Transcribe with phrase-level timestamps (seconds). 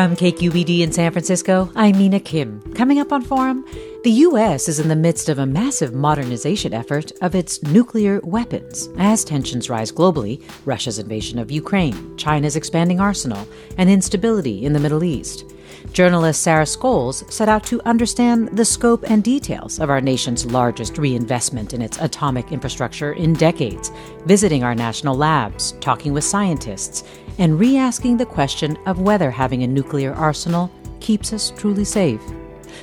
[0.00, 2.62] From KQED in San Francisco, I'm Mina Kim.
[2.72, 3.66] Coming up on Forum,
[4.02, 4.66] the U.S.
[4.66, 8.88] is in the midst of a massive modernization effort of its nuclear weapons.
[8.96, 14.80] As tensions rise globally, Russia's invasion of Ukraine, China's expanding arsenal, and instability in the
[14.80, 15.44] Middle East.
[15.92, 20.98] Journalist Sarah Scoles set out to understand the scope and details of our nation's largest
[20.98, 23.90] reinvestment in its atomic infrastructure in decades,
[24.24, 27.02] visiting our national labs, talking with scientists,
[27.38, 32.22] and re asking the question of whether having a nuclear arsenal keeps us truly safe.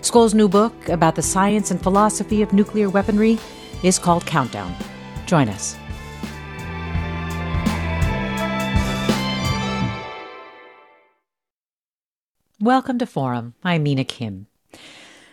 [0.02, 3.39] Scoles' new book about the science and philosophy of nuclear weaponry
[3.83, 4.75] is called Countdown.
[5.25, 5.78] Join us.
[12.68, 13.54] Welcome to Forum.
[13.64, 14.48] I'm Mina Kim.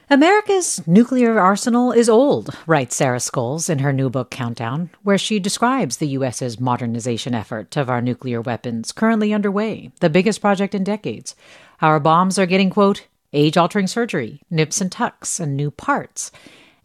[0.08, 5.40] America's nuclear arsenal is old, writes Sarah Scoles in her new book Countdown, where she
[5.40, 10.84] describes the U.S.'s modernization effort of our nuclear weapons currently underway, the biggest project in
[10.84, 11.34] decades.
[11.82, 16.30] Our bombs are getting, quote, age altering surgery, nips and tucks, and new parts.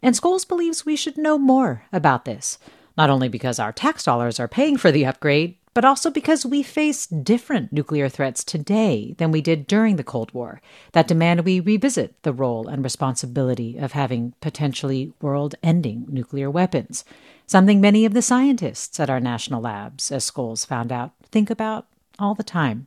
[0.02, 2.58] And Scoles believes we should know more about this,
[2.98, 6.62] not only because our tax dollars are paying for the upgrade, but also because we
[6.62, 10.60] face different nuclear threats today than we did during the Cold War
[10.92, 17.04] that demand we revisit the role and responsibility of having potentially world ending nuclear weapons,
[17.46, 21.86] something many of the scientists at our national labs, as Scoles found out, think about
[22.18, 22.86] all the time.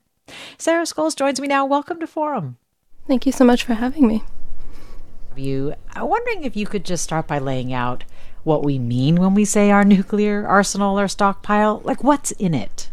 [0.57, 1.65] Sarah Scoles joins me now.
[1.65, 2.57] Welcome to Forum.
[3.07, 4.23] Thank you so much for having me.
[5.35, 8.03] You, I'm wondering if you could just start by laying out
[8.43, 11.81] what we mean when we say our nuclear arsenal or stockpile?
[11.83, 12.89] Like, what's in it?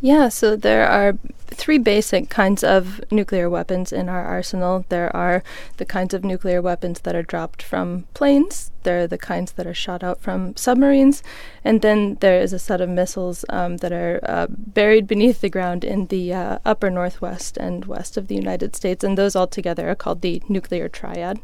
[0.00, 4.84] Yeah, so there are three basic kinds of nuclear weapons in our arsenal.
[4.90, 5.42] There are
[5.78, 9.66] the kinds of nuclear weapons that are dropped from planes, there are the kinds that
[9.66, 11.22] are shot out from submarines,
[11.64, 15.48] and then there is a set of missiles um, that are uh, buried beneath the
[15.48, 19.46] ground in the uh, upper northwest and west of the United States, and those all
[19.46, 21.40] together are called the nuclear triad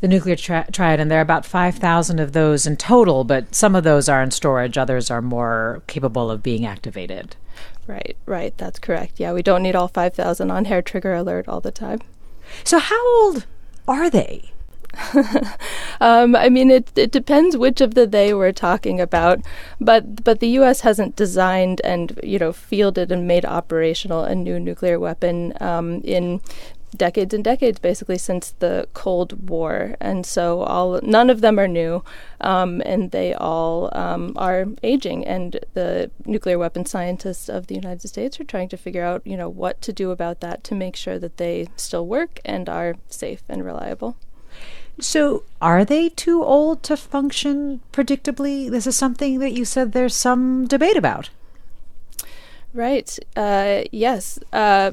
[0.00, 3.74] the nuclear tri- triad, and there are about 5,000 of those in total, but some
[3.74, 7.36] of those are in storage, others are more capable of being activated.
[7.86, 9.18] Right, right, that's correct.
[9.18, 12.00] Yeah, we don't need all 5,000 on hair trigger alert all the time.
[12.64, 13.46] So, how old
[13.86, 14.52] are they?
[16.00, 19.40] um, I mean, it, it depends which of the they we're talking about,
[19.80, 20.80] but but the U.S.
[20.80, 26.40] hasn't designed and you know fielded and made operational a new nuclear weapon um, in
[26.96, 31.68] decades and decades basically since the Cold War, and so all none of them are
[31.68, 32.02] new,
[32.40, 35.26] um, and they all um, are aging.
[35.26, 39.36] And the nuclear weapon scientists of the United States are trying to figure out, you
[39.36, 42.96] know, what to do about that to make sure that they still work and are
[43.08, 44.16] safe and reliable.
[44.98, 48.70] So, are they too old to function predictably?
[48.70, 51.28] This is something that you said there's some debate about.
[52.72, 53.18] Right.
[53.34, 54.38] Uh, yes.
[54.52, 54.92] Uh,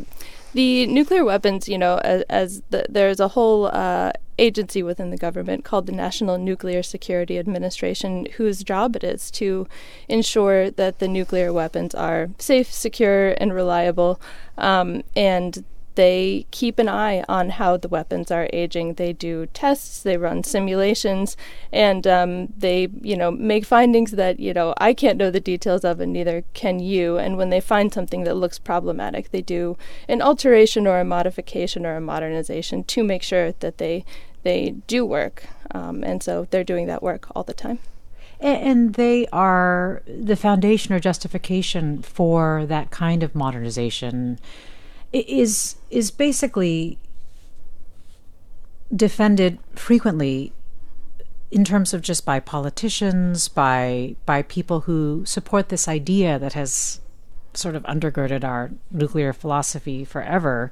[0.53, 5.17] the nuclear weapons, you know, as, as the, there's a whole uh, agency within the
[5.17, 9.67] government called the National Nuclear Security Administration, whose job it is to
[10.07, 14.19] ensure that the nuclear weapons are safe, secure, and reliable.
[14.57, 15.63] Um, and
[15.95, 18.95] they keep an eye on how the weapons are aging.
[18.95, 21.37] They do tests, they run simulations,
[21.71, 25.83] and um, they, you know, make findings that you know I can't know the details
[25.83, 27.17] of, and neither can you.
[27.17, 31.85] And when they find something that looks problematic, they do an alteration or a modification
[31.85, 34.05] or a modernization to make sure that they
[34.43, 35.45] they do work.
[35.71, 37.79] Um, and so they're doing that work all the time.
[38.39, 44.37] And they are the foundation or justification for that kind of modernization
[45.13, 46.97] is is basically
[48.93, 50.53] defended frequently
[51.51, 56.99] in terms of just by politicians, by by people who support this idea that has
[57.53, 60.71] sort of undergirded our nuclear philosophy forever,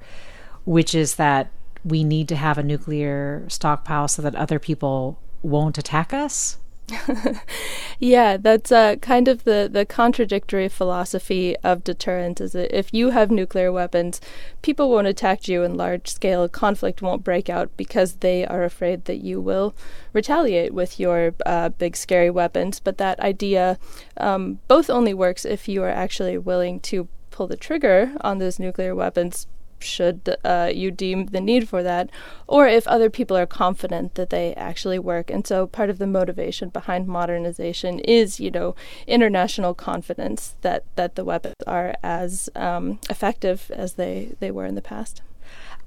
[0.65, 1.51] which is that
[1.85, 6.57] we need to have a nuclear stockpile so that other people won't attack us.
[7.99, 13.09] yeah, that's uh, kind of the, the contradictory philosophy of deterrence is that if you
[13.09, 14.21] have nuclear weapons,
[14.61, 19.05] people won't attack you and large scale conflict won't break out because they are afraid
[19.05, 19.75] that you will
[20.13, 22.79] retaliate with your uh, big scary weapons.
[22.79, 23.77] But that idea
[24.17, 28.59] um, both only works if you are actually willing to pull the trigger on those
[28.59, 29.47] nuclear weapons
[29.83, 32.09] should uh, you deem the need for that,
[32.47, 35.29] or if other people are confident that they actually work.
[35.29, 38.75] And so part of the motivation behind modernization is, you know,
[39.07, 44.75] international confidence that, that the weapons are as um, effective as they, they were in
[44.75, 45.21] the past.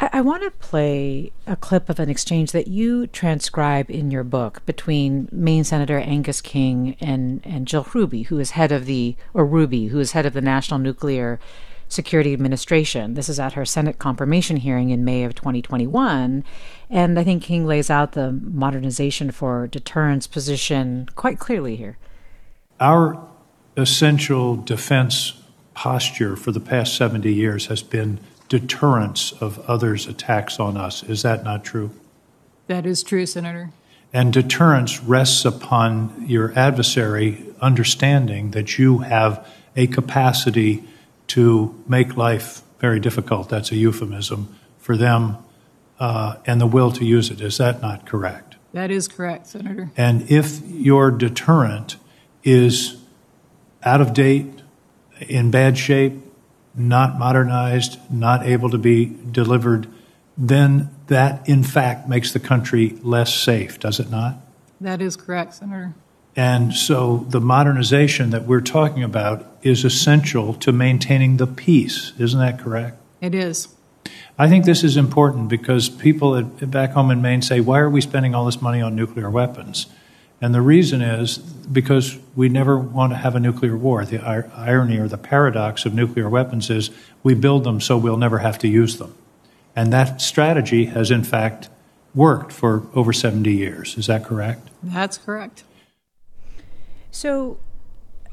[0.01, 4.25] I, I want to play a clip of an exchange that you transcribe in your
[4.25, 9.17] book between Maine Senator Angus King and, and Jill Hruby, who is head of the,
[9.33, 11.39] or Hruby, who is head of the National Nuclear
[11.89, 13.15] Security Administration.
[13.15, 16.45] This is at her Senate confirmation hearing in May of 2021.
[16.91, 21.99] And I think King lays out the modernization for deterrence position quite clearly here.
[22.81, 23.25] Our
[23.77, 25.41] essential defense
[25.75, 31.03] posture for the past 70 years has been deterrence of others' attacks on us.
[31.03, 31.91] Is that not true?
[32.67, 33.71] That is true, Senator.
[34.13, 39.47] And deterrence rests upon your adversary understanding that you have
[39.77, 40.85] a capacity
[41.29, 43.49] to make life very difficult.
[43.49, 45.39] That's a euphemism for them,
[45.99, 47.41] uh, and the will to use it.
[47.41, 48.57] Is that not correct?
[48.73, 49.91] That is correct, Senator.
[49.97, 51.97] And if your deterrent
[52.43, 52.97] is
[53.83, 54.63] out of date,
[55.21, 56.15] in bad shape,
[56.75, 59.87] not modernized, not able to be delivered,
[60.37, 64.37] then that in fact makes the country less safe, does it not?
[64.81, 65.95] That is correct, Senator.
[66.37, 72.13] And so the modernization that we're talking about is essential to maintaining the peace.
[72.19, 73.01] Isn't that correct?
[73.21, 73.69] It is.
[74.37, 77.91] I think this is important because people at, back home in Maine say, why are
[77.91, 79.87] we spending all this money on nuclear weapons?
[80.41, 84.05] And the reason is because we never want to have a nuclear war.
[84.05, 86.91] The irony or the paradox of nuclear weapons is
[87.23, 89.15] we build them so we'll never have to use them.
[89.77, 91.69] And that strategy has, in fact,
[92.15, 93.97] worked for over 70 years.
[93.97, 94.69] Is that correct?
[94.83, 95.65] That's correct.
[97.15, 97.59] So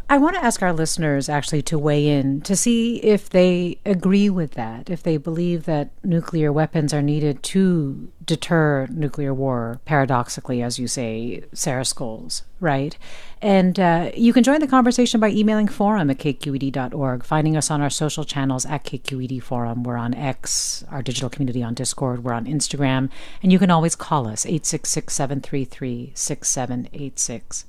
[0.10, 4.28] I want to ask our listeners actually to weigh in to see if they agree
[4.28, 10.64] with that, if they believe that nuclear weapons are needed to deter nuclear war, paradoxically,
[10.64, 12.98] as you say, Sarah Scoles, right?
[13.40, 17.82] And uh, you can join the conversation by emailing forum at kqed.org, finding us on
[17.82, 19.84] our social channels at KQED Forum.
[19.84, 23.12] We're on X, our digital community on Discord, we're on Instagram,
[23.44, 27.66] and you can always call us 866 733 6786.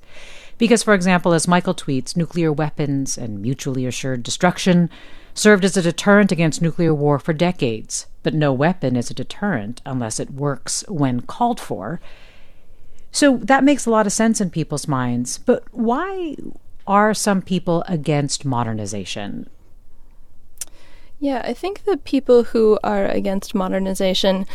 [0.63, 4.91] Because, for example, as Michael tweets, nuclear weapons and mutually assured destruction
[5.35, 9.83] served as a deterrent against nuclear war for decades, but no weapon is a deterrent
[9.85, 12.01] unless it works when called for.
[13.11, 15.37] So that makes a lot of sense in people's minds.
[15.37, 16.37] But why
[16.87, 19.49] are some people against modernization?
[21.19, 24.47] Yeah, I think the people who are against modernization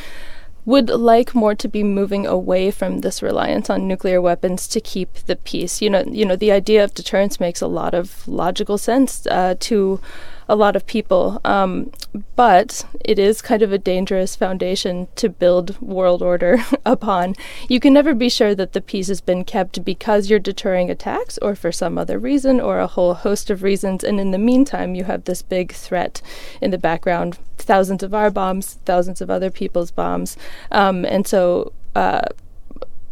[0.67, 5.13] would like more to be moving away from this reliance on nuclear weapons to keep
[5.25, 5.81] the peace.
[5.81, 9.55] You know, you know, the idea of deterrence makes a lot of logical sense uh,
[9.61, 10.01] to
[10.47, 11.41] a lot of people.
[11.43, 11.91] Um,
[12.35, 17.35] but it is kind of a dangerous foundation to build world order upon.
[17.67, 21.37] You can never be sure that the peace has been kept because you're deterring attacks
[21.39, 24.03] or for some other reason or a whole host of reasons.
[24.03, 26.21] And in the meantime, you have this big threat
[26.61, 30.37] in the background thousands of our bombs, thousands of other people's bombs.
[30.71, 32.21] Um, and so, uh,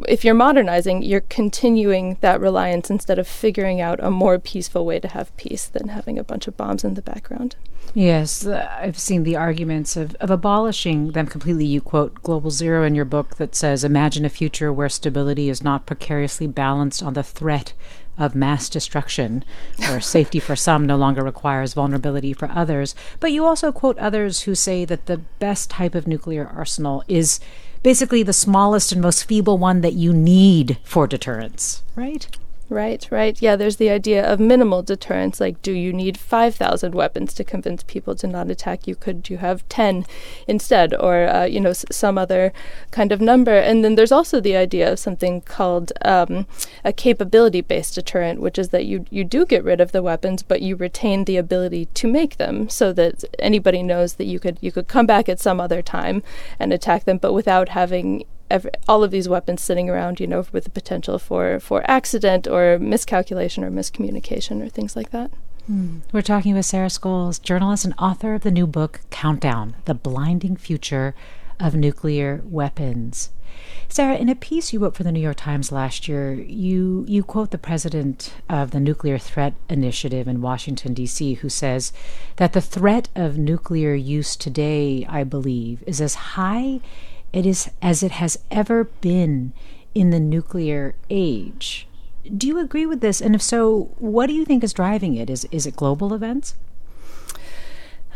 [0.07, 4.99] if you're modernizing, you're continuing that reliance instead of figuring out a more peaceful way
[4.99, 7.55] to have peace than having a bunch of bombs in the background.
[7.93, 11.65] Yes, uh, I've seen the arguments of, of abolishing them completely.
[11.65, 15.63] You quote Global Zero in your book that says, Imagine a future where stability is
[15.63, 17.73] not precariously balanced on the threat
[18.17, 19.45] of mass destruction,
[19.77, 22.95] where safety for some no longer requires vulnerability for others.
[23.19, 27.39] But you also quote others who say that the best type of nuclear arsenal is
[27.85, 32.35] basically the smallest and most feeble one that you need for deterrence, right?
[32.67, 33.39] Right, right.
[33.39, 35.39] Yeah, there's the idea of minimal deterrence.
[35.39, 38.95] Like, do you need 5,000 weapons to convince people to not attack you?
[38.95, 40.03] Could you have 10
[40.47, 40.91] instead?
[40.95, 42.51] Or, uh, you know, s- some other
[42.89, 43.55] kind of number.
[43.55, 46.47] And then there's also the idea of something called um,
[46.83, 50.41] a capability based deterrent, which is that you, you do get rid of the weapons,
[50.41, 54.57] but you retain the ability to make them so that anybody knows that you could,
[54.61, 56.23] you could come back at some other time
[56.57, 60.45] and attack them, but without having every, all of these weapons sitting around, you know,
[60.51, 65.31] with the potential for for accident or miscalculation or miscommunication or things like that.
[65.69, 66.01] Mm.
[66.11, 70.55] We're talking with Sarah Scoles, journalist and author of the new book Countdown: The Blinding
[70.55, 71.15] Future
[71.59, 73.29] of Nuclear Weapons.
[73.87, 77.23] Sarah, in a piece you wrote for the New York Times last year, you, you
[77.23, 81.93] quote the president of the Nuclear Threat Initiative in Washington, D.C., who says
[82.35, 86.81] that the threat of nuclear use today, I believe, is as high
[87.35, 89.51] it is as it has ever been
[89.93, 91.85] in the nuclear age.
[92.35, 93.21] Do you agree with this?
[93.21, 95.29] And if so, what do you think is driving it?
[95.29, 96.55] Is, is it global events?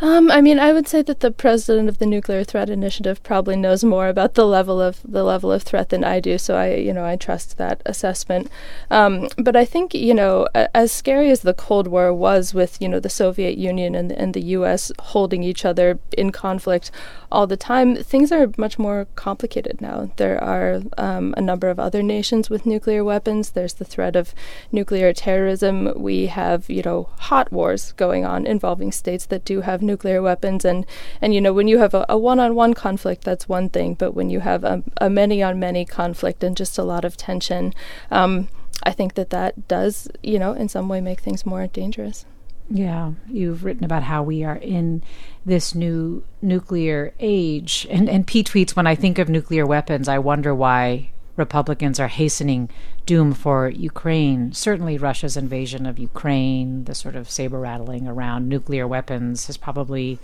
[0.01, 3.57] Um, I mean, I would say that the president of the Nuclear Threat Initiative probably
[3.57, 6.37] knows more about the level of the level of threat than I do.
[6.37, 8.49] So I, you know, I trust that assessment.
[8.89, 12.87] Um, but I think, you know, as scary as the Cold War was, with you
[12.87, 14.91] know the Soviet Union and and the U.S.
[14.99, 16.91] holding each other in conflict
[17.31, 20.11] all the time, things are much more complicated now.
[20.15, 23.51] There are um, a number of other nations with nuclear weapons.
[23.51, 24.33] There's the threat of
[24.71, 25.93] nuclear terrorism.
[25.95, 30.63] We have, you know, hot wars going on involving states that do have nuclear weapons.
[30.63, 30.85] And,
[31.21, 33.95] and you know, when you have a, a one-on-one conflict, that's one thing.
[33.95, 37.73] But when you have a, a many-on-many conflict and just a lot of tension,
[38.11, 38.47] um,
[38.83, 42.25] I think that that does, you know, in some way make things more dangerous.
[42.71, 45.01] Yeah, you've written about how we are in
[45.43, 47.87] this new nuclear age.
[47.89, 52.07] And, and Pete tweets When I think of nuclear weapons, I wonder why Republicans are
[52.07, 52.69] hastening
[53.05, 54.51] doom for Ukraine.
[54.51, 60.19] Certainly, Russia's invasion of Ukraine, the sort of saber rattling around nuclear weapons, has probably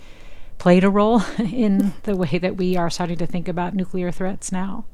[0.58, 4.52] played a role in the way that we are starting to think about nuclear threats
[4.52, 4.84] now.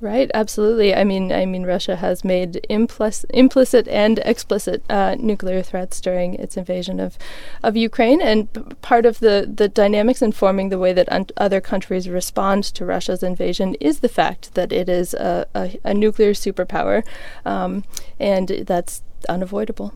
[0.00, 0.94] Right, absolutely.
[0.94, 6.34] I mean, I mean, Russia has made implicit, implicit and explicit uh, nuclear threats during
[6.34, 7.16] its invasion of,
[7.62, 11.60] of Ukraine, and p- part of the the dynamics informing the way that un- other
[11.60, 16.32] countries respond to Russia's invasion is the fact that it is a, a, a nuclear
[16.34, 17.02] superpower,
[17.46, 17.84] um,
[18.20, 19.94] and that's unavoidable.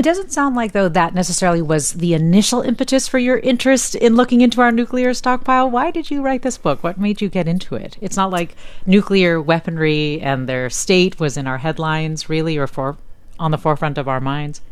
[0.00, 4.16] It doesn't sound like, though, that necessarily was the initial impetus for your interest in
[4.16, 5.68] looking into our nuclear stockpile.
[5.68, 6.82] Why did you write this book?
[6.82, 7.98] What made you get into it?
[8.00, 12.96] It's not like nuclear weaponry and their state was in our headlines, really, or for
[13.38, 14.62] on the forefront of our minds.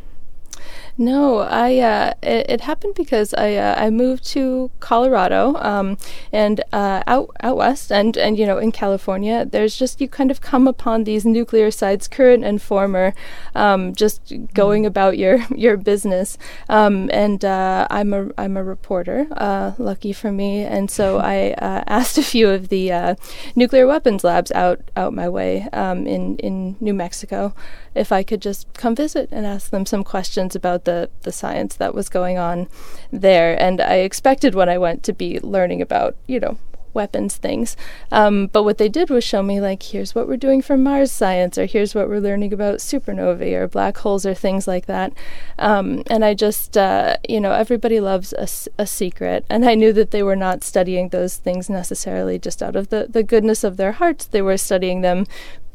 [1.00, 5.96] No, I uh, it, it, happened because I uh, I moved to Colorado um,
[6.32, 10.32] and uh, out out west and and you know in California there's just you kind
[10.32, 13.14] of come upon these nuclear sites current and former
[13.54, 14.88] um, just going mm.
[14.88, 16.36] about your your business
[16.68, 21.52] um, and uh, I'm a I'm a reporter uh, lucky for me and so I
[21.52, 23.16] uh, asked a few of the
[23.54, 27.54] nuclear weapons labs out out my way um, in in New Mexico
[27.94, 31.76] if I could just come visit and ask them some questions about the, the science
[31.76, 32.66] that was going on
[33.12, 33.60] there.
[33.60, 36.56] And I expected when I went to be learning about, you know,
[36.94, 37.76] weapons things.
[38.10, 41.12] Um, but what they did was show me, like, here's what we're doing for Mars
[41.12, 45.12] science, or here's what we're learning about supernovae or black holes or things like that.
[45.58, 48.48] Um, and I just, uh, you know, everybody loves a,
[48.82, 49.44] a, secret.
[49.50, 53.06] And I knew that they were not studying those things necessarily just out of the,
[53.08, 54.26] the goodness of their hearts.
[54.26, 55.26] They were studying them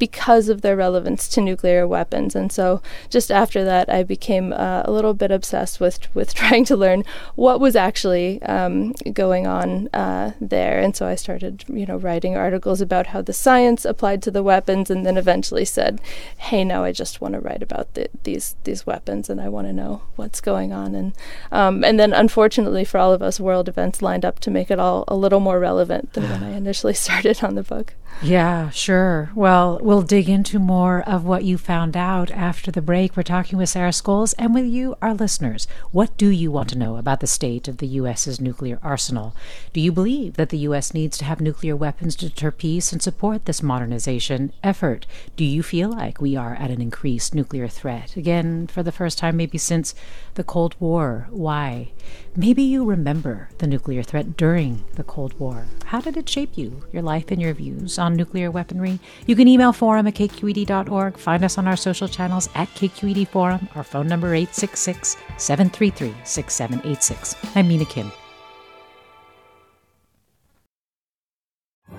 [0.04, 2.36] because of their relevance to nuclear weapons.
[2.36, 6.66] And so, just after that, I became uh, a little bit obsessed with with trying
[6.66, 7.04] to learn
[7.36, 10.78] what was actually um, going on uh, there.
[10.78, 14.42] And so, I started, you know, writing articles about how the science applied to the
[14.42, 16.02] weapons, and then eventually said,
[16.36, 19.68] "Hey, now I just want to write about the, these these weapons, and I want
[19.68, 21.14] to know what's going on." And
[21.50, 24.78] um, and then, unfortunately for all of us, world events lined up to make it
[24.78, 27.94] all a little more relevant than when I initially started on the book.
[28.22, 29.30] Yeah, sure.
[29.34, 33.16] Well, we'll dig into more of what you found out after the break.
[33.16, 35.68] We're talking with Sarah Scoles and with you, our listeners.
[35.90, 39.36] What do you want to know about the state of the U.S.'s nuclear arsenal?
[39.72, 40.94] Do you believe that the U.S.
[40.94, 45.06] needs to have nuclear weapons to deter peace and support this modernization effort?
[45.36, 48.16] Do you feel like we are at an increased nuclear threat?
[48.16, 49.94] Again, for the first time, maybe since
[50.34, 51.28] the Cold War.
[51.30, 51.90] Why?
[52.36, 55.66] Maybe you remember the nuclear threat during the Cold War.
[55.86, 58.98] How did it shape you, your life, and your views on nuclear weaponry?
[59.26, 63.68] You can email forum at kqed.org, find us on our social channels at KQED Forum,
[63.74, 67.36] our phone number 866 733 6786.
[67.56, 68.10] I'm Mina Kim.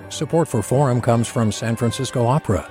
[0.08, 2.70] Support for Forum comes from San Francisco Opera.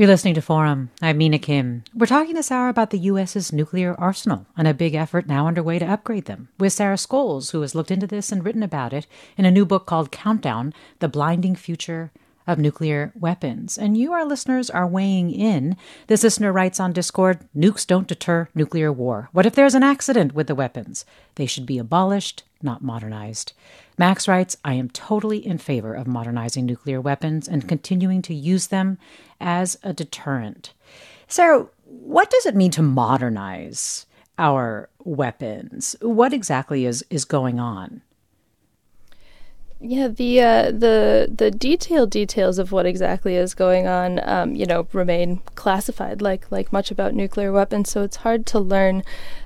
[0.00, 0.88] You're listening to Forum.
[1.02, 1.84] I'm Mina Kim.
[1.94, 5.78] We're talking this hour about the U.S.'s nuclear arsenal and a big effort now underway
[5.78, 9.06] to upgrade them with Sarah Scoles, who has looked into this and written about it
[9.36, 12.12] in a new book called Countdown The Blinding Future
[12.50, 13.78] of nuclear weapons.
[13.78, 15.76] And you, our listeners, are weighing in.
[16.08, 19.28] This listener writes on Discord Nukes don't deter nuclear war.
[19.32, 21.04] What if there's an accident with the weapons?
[21.36, 23.52] They should be abolished, not modernized.
[23.96, 28.66] Max writes I am totally in favor of modernizing nuclear weapons and continuing to use
[28.66, 28.98] them
[29.40, 30.72] as a deterrent.
[31.28, 34.06] Sarah, what does it mean to modernize
[34.38, 35.94] our weapons?
[36.00, 38.02] What exactly is, is going on?
[39.82, 44.66] Yeah, the uh, the the detailed details of what exactly is going on, um, you
[44.66, 47.90] know, remain classified, like like much about nuclear weapons.
[47.90, 49.02] So it's hard to learn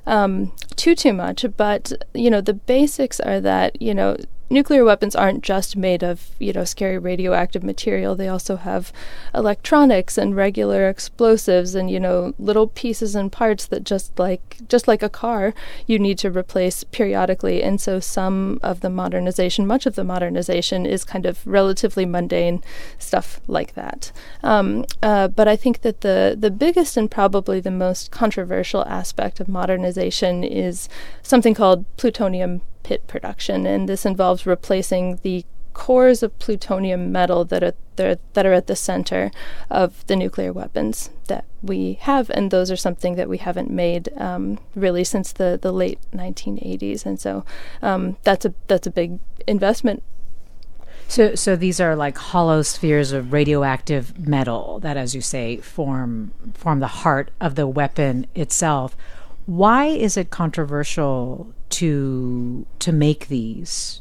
[0.07, 1.47] um, too too much.
[1.57, 4.17] But you know, the basics are that you know
[4.55, 8.15] nuclear weapons aren't just made of, you know, scary radioactive material.
[8.15, 8.93] They also have
[9.35, 14.89] electronics and regular explosives and, you know, little pieces and parts that just like just
[14.89, 15.53] like a car,
[15.87, 17.63] you need to replace periodically.
[17.63, 22.63] And so some of the modernization, much of the modernization is kind of relatively mundane
[22.99, 24.13] stuff like that.
[24.43, 29.41] Um, uh, but I think that the the biggest and probably the most controversial aspect
[29.41, 30.89] of modernization is
[31.23, 37.65] something called plutonium pit production, and this involves replacing the cores of plutonium metal that
[37.65, 39.31] are that are at the center
[39.71, 44.09] of the nuclear weapons that we have, and those are something that we haven't made
[44.17, 47.45] um, really since the, the late 1980s, and so
[47.83, 50.03] um, that's a that's a big investment.
[51.09, 56.33] So, so these are like hollow spheres of radioactive metal that, as you say, form
[56.55, 58.97] form the heart of the weapon itself.
[59.47, 64.01] Why is it controversial to to make these?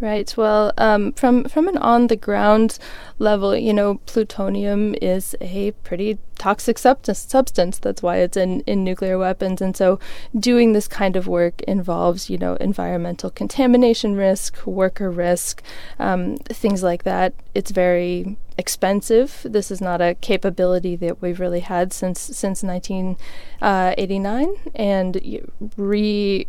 [0.00, 0.34] Right.
[0.34, 2.78] Well, um, from from an on the ground
[3.18, 7.78] level, you know, plutonium is a pretty toxic substance.
[7.78, 9.60] That's why it's in, in nuclear weapons.
[9.60, 10.00] And so,
[10.34, 15.62] doing this kind of work involves, you know, environmental contamination risk, worker risk,
[15.98, 17.34] um, things like that.
[17.54, 19.42] It's very expensive.
[19.44, 26.46] This is not a capability that we've really had since since 1989, uh, and re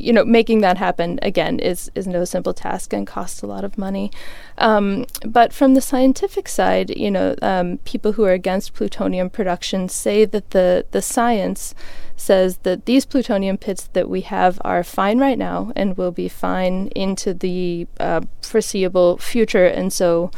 [0.00, 3.64] you know, making that happen again is is no simple task and costs a lot
[3.64, 4.10] of money.
[4.58, 9.88] Um, but from the scientific side, you know, um, people who are against plutonium production
[9.88, 11.74] say that the the science
[12.16, 16.28] says that these plutonium pits that we have are fine right now and will be
[16.28, 20.30] fine into the uh, foreseeable future, and so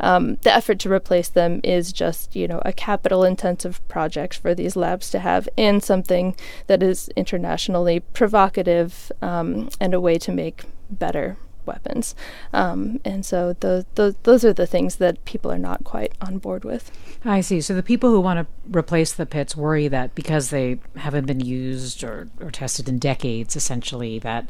[0.00, 4.54] um, the effort to replace them is just you know a capital intensive project for
[4.54, 10.32] these labs to have and something that is internationally provocative um, and a way to
[10.32, 12.14] make better weapons.
[12.52, 16.38] Um, and so those, those those are the things that people are not quite on
[16.38, 16.90] board with.
[17.24, 17.60] I see.
[17.60, 21.40] So the people who want to replace the pits worry that because they haven't been
[21.40, 24.48] used or, or tested in decades essentially that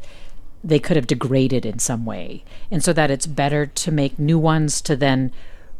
[0.63, 2.43] they could have degraded in some way.
[2.71, 5.31] And so that it's better to make new ones to then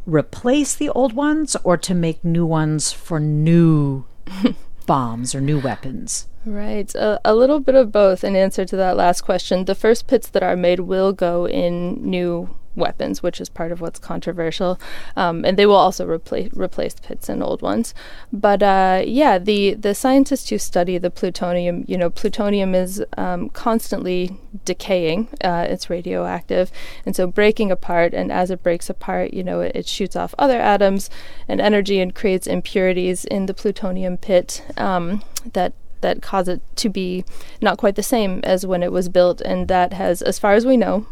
[0.06, 4.06] replace the old ones or to make new ones for new
[4.86, 6.28] bombs or new weapons.
[6.46, 6.94] Right.
[6.96, 9.66] A, a little bit of both in answer to that last question.
[9.66, 13.82] The first pits that are made will go in new weapons, which is part of
[13.82, 14.80] what's controversial.
[15.16, 17.94] Um, and they will also replace replace pits and old ones.
[18.32, 23.50] But uh, yeah, the the scientists who study the plutonium, you know, plutonium is um,
[23.50, 25.28] constantly decaying.
[25.44, 26.72] Uh, it's radioactive,
[27.06, 28.13] and so breaking apart.
[28.13, 31.10] And as it breaks apart, you know, it, it shoots off other atoms
[31.48, 36.90] and energy and creates impurities in the plutonium pit um, that that cause it to
[36.90, 37.26] be
[37.62, 40.66] not quite the same as when it was built, and that has, as far as
[40.66, 41.08] we know,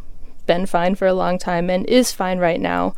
[0.45, 2.93] been fine for a long time and is fine right now.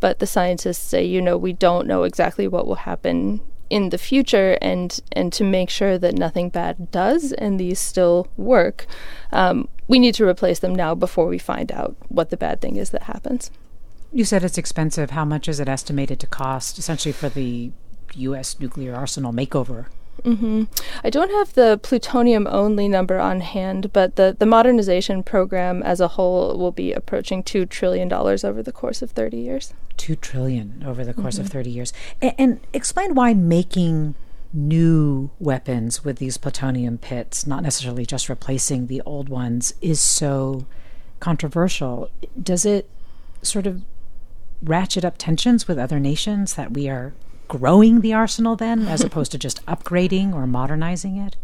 [0.00, 3.98] But the scientists say, you know, we don't know exactly what will happen in the
[3.98, 8.84] future and and to make sure that nothing bad does and these still work
[9.32, 12.76] um, we need to replace them now before we find out what the bad thing
[12.76, 13.50] is that happens.
[14.12, 15.12] You said it's expensive.
[15.12, 17.72] How much is it estimated to cost essentially for the
[18.14, 19.86] us nuclear arsenal makeover
[20.24, 20.64] Mm-hmm.
[21.02, 26.00] I don't have the plutonium only number on hand, but the, the modernization program as
[26.00, 29.74] a whole will be approaching $2 trillion over the course of 30 years.
[29.96, 31.46] 2 trillion over the course mm-hmm.
[31.46, 31.92] of 30 years.
[32.20, 34.14] And, and explain why making
[34.52, 40.66] new weapons with these plutonium pits, not necessarily just replacing the old ones, is so
[41.20, 42.10] controversial.
[42.40, 42.88] Does it
[43.42, 43.82] sort of
[44.62, 47.12] ratchet up tensions with other nations that we are
[47.52, 51.36] growing the arsenal then, as opposed to just upgrading or modernizing it?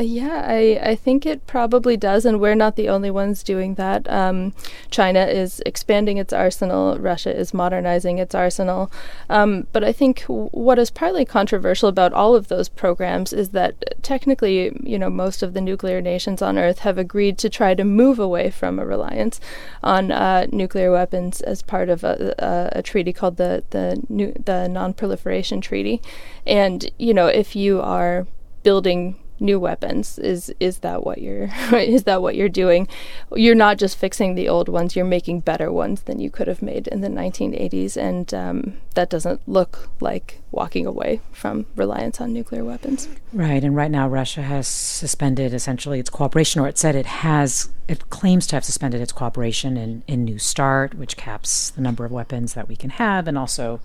[0.00, 3.74] Uh, yeah, I, I think it probably does, and we're not the only ones doing
[3.74, 4.10] that.
[4.10, 4.54] Um,
[4.90, 8.90] China is expanding its arsenal, Russia is modernizing its arsenal.
[9.28, 13.50] Um, but I think w- what is partly controversial about all of those programs is
[13.50, 17.74] that technically, you know, most of the nuclear nations on Earth have agreed to try
[17.74, 19.38] to move away from a reliance
[19.82, 24.32] on uh, nuclear weapons as part of a, a, a treaty called the the, nu-
[24.46, 26.00] the Non-Proliferation Treaty.
[26.46, 28.26] And you know, if you are
[28.62, 30.18] building new weapons.
[30.18, 32.86] Is is that what you're is that what you're doing?
[33.34, 36.62] You're not just fixing the old ones you're making better ones than you could have
[36.62, 42.32] made in the 1980s and um, that doesn't look like walking away from reliance on
[42.32, 43.08] nuclear weapons.
[43.32, 47.70] Right and right now Russia has suspended essentially its cooperation or it said it has
[47.88, 52.04] it claims to have suspended its cooperation in, in New START which caps the number
[52.04, 53.80] of weapons that we can have and also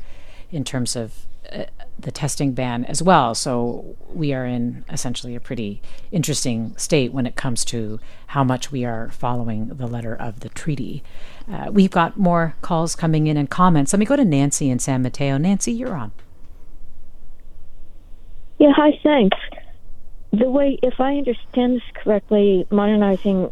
[0.51, 1.25] in terms of
[1.97, 3.33] the testing ban as well.
[3.33, 5.81] So we are in essentially a pretty
[6.11, 10.49] interesting state when it comes to how much we are following the letter of the
[10.49, 11.03] treaty.
[11.51, 13.93] Uh, we've got more calls coming in and comments.
[13.93, 15.37] Let me go to Nancy in San Mateo.
[15.37, 16.11] Nancy, you're on.
[18.59, 19.37] Yeah, hi, thanks.
[20.31, 23.51] The way, if I understand this correctly, modernizing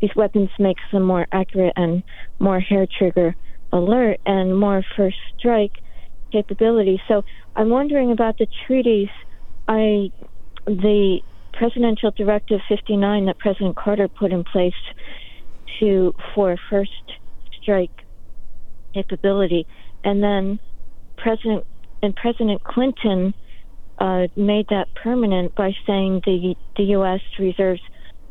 [0.00, 2.02] these weapons makes them more accurate and
[2.38, 3.34] more hair trigger
[3.72, 5.72] alert and more first strike
[6.30, 7.00] capability.
[7.08, 7.24] So
[7.56, 9.08] I'm wondering about the treaties.
[9.66, 10.10] I
[10.66, 11.20] the
[11.52, 14.74] presidential directive 59 that President Carter put in place
[15.80, 16.90] to for first
[17.60, 17.90] strike
[18.94, 19.66] capability,
[20.04, 20.58] and then
[21.16, 21.64] President
[22.02, 23.34] and President Clinton
[23.98, 27.20] uh, made that permanent by saying the the U.S.
[27.38, 27.80] reserves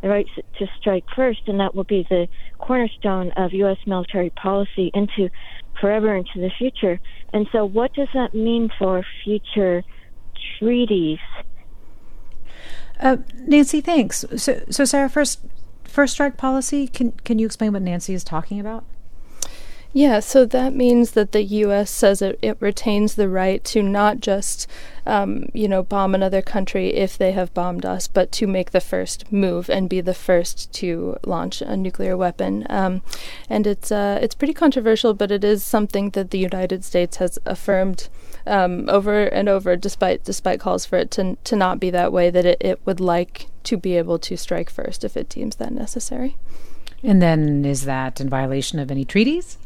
[0.02, 0.28] the right
[0.60, 2.28] to strike first, and that will be the
[2.60, 3.78] cornerstone of U.S.
[3.86, 5.30] military policy into
[5.80, 7.00] forever into the future.
[7.34, 9.84] And so, what does that mean for future
[10.60, 11.20] treaties?
[13.00, 14.26] Uh, Nancy, thanks.
[14.36, 15.40] So, so Sarah, first,
[15.84, 16.88] first strike policy.
[16.88, 18.84] Can can you explain what Nancy is talking about?
[19.98, 21.90] Yeah, so that means that the U.S.
[21.90, 24.68] says it, it retains the right to not just,
[25.08, 28.80] um, you know, bomb another country if they have bombed us, but to make the
[28.80, 32.68] first move and be the first to launch a nuclear weapon.
[32.70, 33.02] Um,
[33.50, 37.40] and it's uh, it's pretty controversial, but it is something that the United States has
[37.48, 38.08] affirmed
[38.46, 42.30] um, over and over, despite despite calls for it to to not be that way.
[42.30, 45.74] That it, it would like to be able to strike first if it deems that
[45.74, 46.38] necessary.
[47.02, 49.58] And then, is that in violation of any treaties?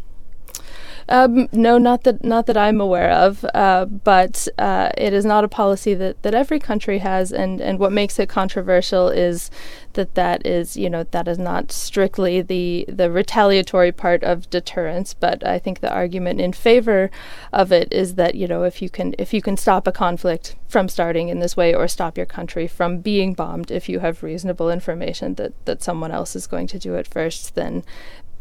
[1.10, 5.44] Um, no, not that not that I'm aware of, uh, but uh, it is not
[5.44, 9.52] a policy that, that every country has, and, and what makes it controversial is
[9.94, 15.14] that that is you know that is not strictly the the retaliatory part of deterrence,
[15.14, 17.12] but I think the argument in favor
[17.52, 20.56] of it is that you know if you can if you can stop a conflict
[20.68, 24.24] from starting in this way or stop your country from being bombed if you have
[24.24, 27.84] reasonable information that that someone else is going to do it first, then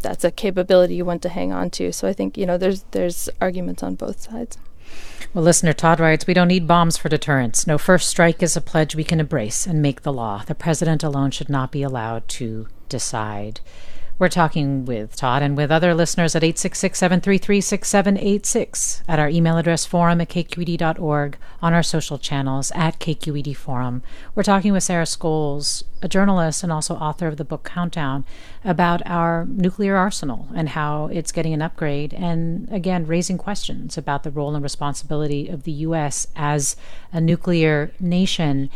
[0.00, 1.92] that's a capability you want to hang on to.
[1.92, 4.58] So I think you know there's there's arguments on both sides.
[5.32, 7.66] Well, listener Todd writes, We don't need bombs for deterrence.
[7.66, 10.42] No first strike is a pledge we can embrace and make the law.
[10.44, 13.60] The president alone should not be allowed to decide.
[14.20, 19.56] We're talking with Todd and with other listeners at 866 733 6786, at our email
[19.56, 24.02] address forum at kqed.org, on our social channels at KQED Forum.
[24.34, 28.26] We're talking with Sarah Scoles, a journalist and also author of the book Countdown,
[28.62, 34.22] about our nuclear arsenal and how it's getting an upgrade, and again, raising questions about
[34.22, 36.26] the role and responsibility of the U.S.
[36.36, 36.76] as
[37.10, 38.68] a nuclear nation.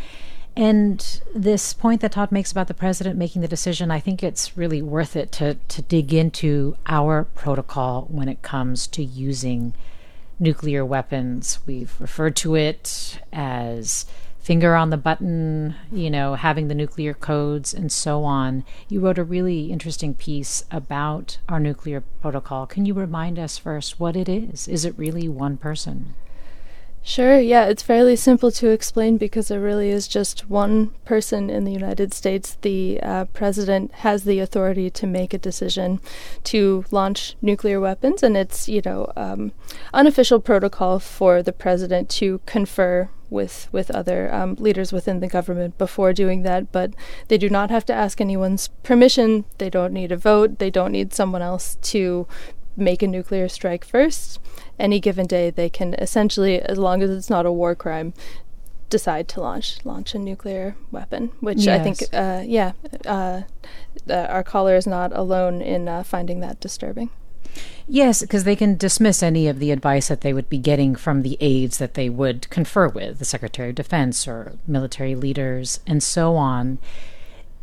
[0.56, 4.56] And this point that Todd makes about the president making the decision, I think it's
[4.56, 9.74] really worth it to, to dig into our protocol when it comes to using
[10.38, 11.58] nuclear weapons.
[11.66, 14.06] We've referred to it as
[14.38, 18.62] finger on the button, you know, having the nuclear codes and so on.
[18.88, 22.66] You wrote a really interesting piece about our nuclear protocol.
[22.66, 24.68] Can you remind us first what it is?
[24.68, 26.14] Is it really one person?
[27.06, 31.64] Sure, yeah, it's fairly simple to explain because it really is just one person in
[31.64, 32.56] the United States.
[32.62, 36.00] The uh, president has the authority to make a decision
[36.44, 39.52] to launch nuclear weapons, and it's, you know, um,
[39.92, 45.76] unofficial protocol for the president to confer with with other um, leaders within the government
[45.76, 46.72] before doing that.
[46.72, 46.94] But
[47.28, 49.44] they do not have to ask anyone's permission.
[49.58, 50.58] They don't need a vote.
[50.58, 52.26] They don't need someone else to
[52.76, 54.40] make a nuclear strike first.
[54.78, 58.14] Any given day, they can essentially, as long as it's not a war crime,
[58.90, 61.32] decide to launch launch a nuclear weapon.
[61.40, 61.80] Which yes.
[61.80, 62.72] I think, uh, yeah,
[63.06, 63.42] uh,
[64.08, 67.10] our caller is not alone in uh, finding that disturbing.
[67.86, 71.22] Yes, because they can dismiss any of the advice that they would be getting from
[71.22, 76.02] the aides that they would confer with, the Secretary of Defense or military leaders, and
[76.02, 76.78] so on.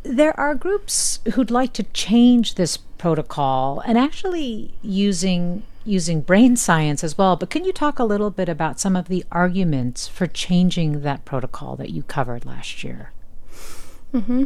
[0.02, 7.02] There are groups who'd like to change this protocol and actually using using brain science
[7.02, 7.36] as well.
[7.36, 11.24] But can you talk a little bit about some of the arguments for changing that
[11.24, 13.10] protocol that you covered last year?
[14.14, 14.44] Mm-hmm.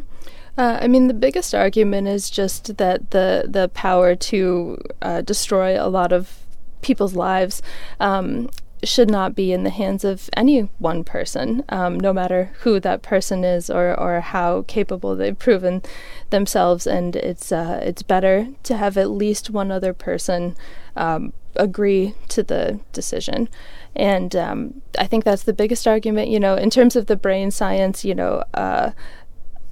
[0.57, 5.81] Uh, I mean, the biggest argument is just that the the power to uh, destroy
[5.81, 6.39] a lot of
[6.81, 7.63] people's lives
[8.01, 8.49] um,
[8.87, 13.03] should not be in the hands of any one person, um, no matter who that
[13.03, 15.83] person is or, or how capable they've proven
[16.31, 16.87] themselves.
[16.87, 20.57] And it's uh, it's better to have at least one other person
[20.97, 23.49] um, agree to the decision.
[23.95, 26.29] And um, I think that's the biggest argument.
[26.29, 28.45] You know, in terms of the brain science, you know.
[28.55, 28.93] Uh,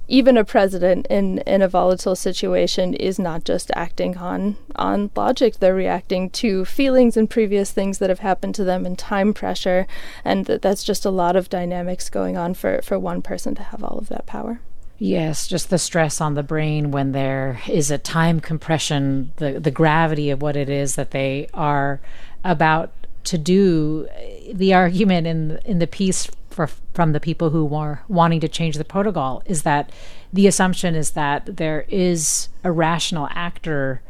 [0.07, 5.59] even a president in, in a volatile situation is not just acting on on logic.
[5.59, 9.87] They're reacting to feelings and previous things that have happened to them and time pressure.
[10.23, 13.63] And th- that's just a lot of dynamics going on for, for one person to
[13.63, 14.59] have all of that power.
[14.97, 19.71] Yes, just the stress on the brain when there is a time compression, the the
[19.71, 21.99] gravity of what it is that they are
[22.45, 22.93] about
[23.25, 24.07] to do.
[24.53, 28.77] The argument in in the piece for, from the people who are wanting to change
[28.77, 29.91] the protocol is that
[30.31, 34.01] the assumption is that there is a rational actor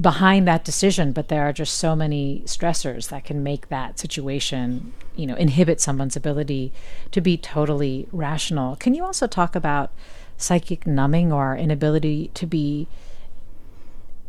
[0.00, 4.92] behind that decision, but there are just so many stressors that can make that situation,
[5.16, 6.72] you know, inhibit someone's ability
[7.10, 8.76] to be totally rational.
[8.76, 9.90] Can you also talk about
[10.38, 12.86] psychic numbing or inability to be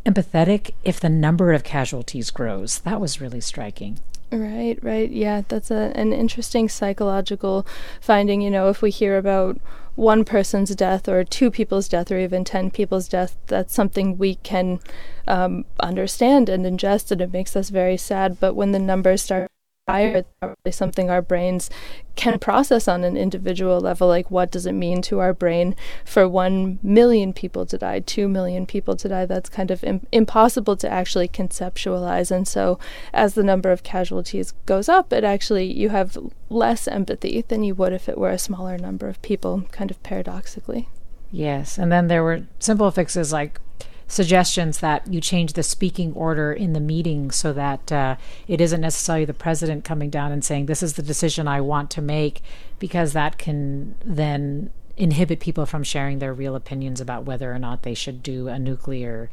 [0.04, 2.80] empathetic if the number of casualties grows?
[2.80, 4.00] That was really striking.
[4.34, 5.10] Right, right.
[5.10, 7.64] Yeah, that's a, an interesting psychological
[8.00, 8.40] finding.
[8.40, 9.60] You know, if we hear about
[9.94, 14.34] one person's death or two people's death or even 10 people's death, that's something we
[14.36, 14.80] can
[15.28, 18.40] um, understand and ingest, and it makes us very sad.
[18.40, 19.48] But when the numbers start
[19.88, 21.68] higher, it's probably something our brains
[22.16, 24.08] can process on an individual level.
[24.08, 28.28] Like, what does it mean to our brain for 1 million people to die, 2
[28.28, 29.26] million people to die?
[29.26, 32.30] That's kind of Im- impossible to actually conceptualize.
[32.30, 32.78] And so,
[33.12, 36.16] as the number of casualties goes up, it actually, you have
[36.48, 40.02] less empathy than you would if it were a smaller number of people, kind of
[40.02, 40.88] paradoxically.
[41.30, 41.78] Yes.
[41.78, 43.60] And then there were simple fixes like
[44.06, 48.80] suggestions that you change the speaking order in the meeting so that uh, it isn't
[48.80, 52.42] necessarily the president coming down and saying, This is the decision I want to make,
[52.78, 57.82] because that can then inhibit people from sharing their real opinions about whether or not
[57.82, 59.30] they should do a nuclear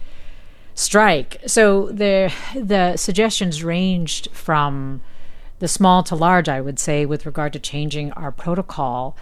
[0.74, 1.38] strike.
[1.46, 5.02] So the the suggestions ranged from
[5.60, 9.16] the small to large, I would say, with regard to changing our protocol.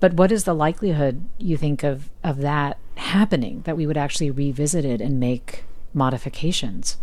[0.00, 4.30] But what is the likelihood you think of of that happening that we would actually
[4.30, 6.96] revisit it and make modifications?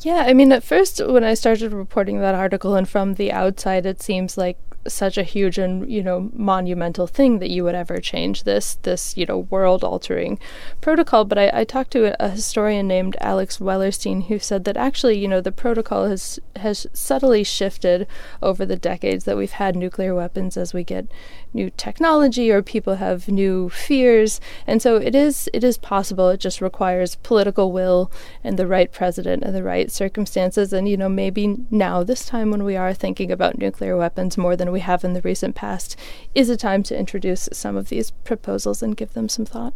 [0.00, 3.84] Yeah, I mean, at first, when I started reporting that article, and from the outside,
[3.84, 7.98] it seems like such a huge and you know monumental thing that you would ever
[7.98, 10.38] change this this you know world altering
[10.80, 11.24] protocol.
[11.24, 15.18] But I, I talked to a, a, historian named Alex Wellerstein who said that actually
[15.18, 18.06] you know the protocol has has subtly shifted
[18.42, 21.06] over the decades that we've had nuclear weapons as we get
[21.52, 24.40] new technology or people have new fears.
[24.66, 26.28] And so it is it is possible.
[26.30, 28.10] It just requires political will
[28.44, 30.72] and the right president and the right circumstances.
[30.72, 34.56] And you know maybe now this time when we are thinking about nuclear weapons more
[34.56, 35.96] than we have in the recent past
[36.34, 39.74] is a time to introduce some of these proposals and give them some thought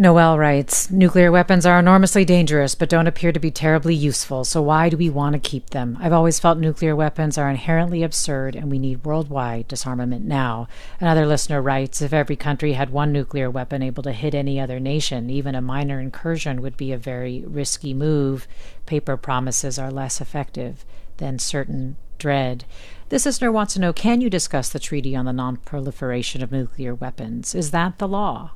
[0.00, 4.62] Noel writes Nuclear weapons are enormously dangerous, but don't appear to be terribly useful, so
[4.62, 5.98] why do we want to keep them?
[6.00, 10.68] I've always felt nuclear weapons are inherently absurd, and we need worldwide disarmament now.
[11.00, 14.78] Another listener writes If every country had one nuclear weapon able to hit any other
[14.78, 18.46] nation, even a minor incursion would be a very risky move.
[18.86, 20.84] Paper promises are less effective
[21.16, 22.64] than certain dread.
[23.08, 26.52] This listener wants to know Can you discuss the Treaty on the Non Proliferation of
[26.52, 27.54] Nuclear Weapons?
[27.54, 28.50] Is that the law?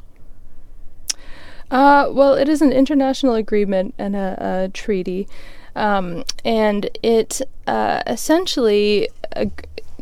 [1.70, 5.26] Uh, well, it is an international agreement and a, a treaty,
[5.74, 9.08] um, and it uh, essentially.
[9.34, 9.46] Uh,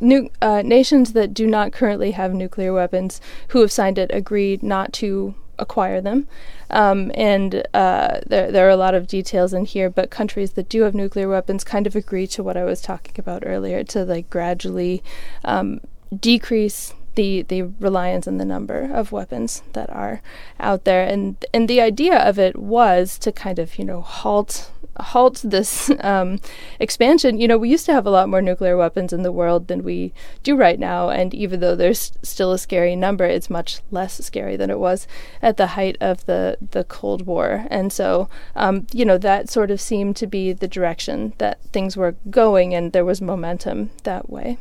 [0.01, 0.31] nu-
[0.65, 5.35] nations that do not currently have nuclear weapons who have signed it agree not to
[5.59, 6.27] acquire them.
[6.71, 10.69] Um, and uh, there, there are a lot of details in here, but countries that
[10.69, 14.05] do have nuclear weapons kind of agree to what I was talking about earlier to
[14.05, 15.03] like gradually
[15.45, 15.81] um,
[16.19, 20.23] decrease the the reliance and the number of weapons that are
[20.59, 24.71] out there, and and the idea of it was to kind of you know halt
[25.01, 26.41] halt this um,
[26.79, 27.39] expansion.
[27.39, 29.83] You know, we used to have a lot more nuclear weapons in the world than
[29.83, 34.25] we do right now, and even though there's still a scary number, it's much less
[34.25, 35.07] scary than it was
[35.43, 37.67] at the height of the the Cold War.
[37.71, 41.97] And so, um, you know, that sort of seemed to be the direction that things
[41.97, 44.59] were going, and there was momentum that way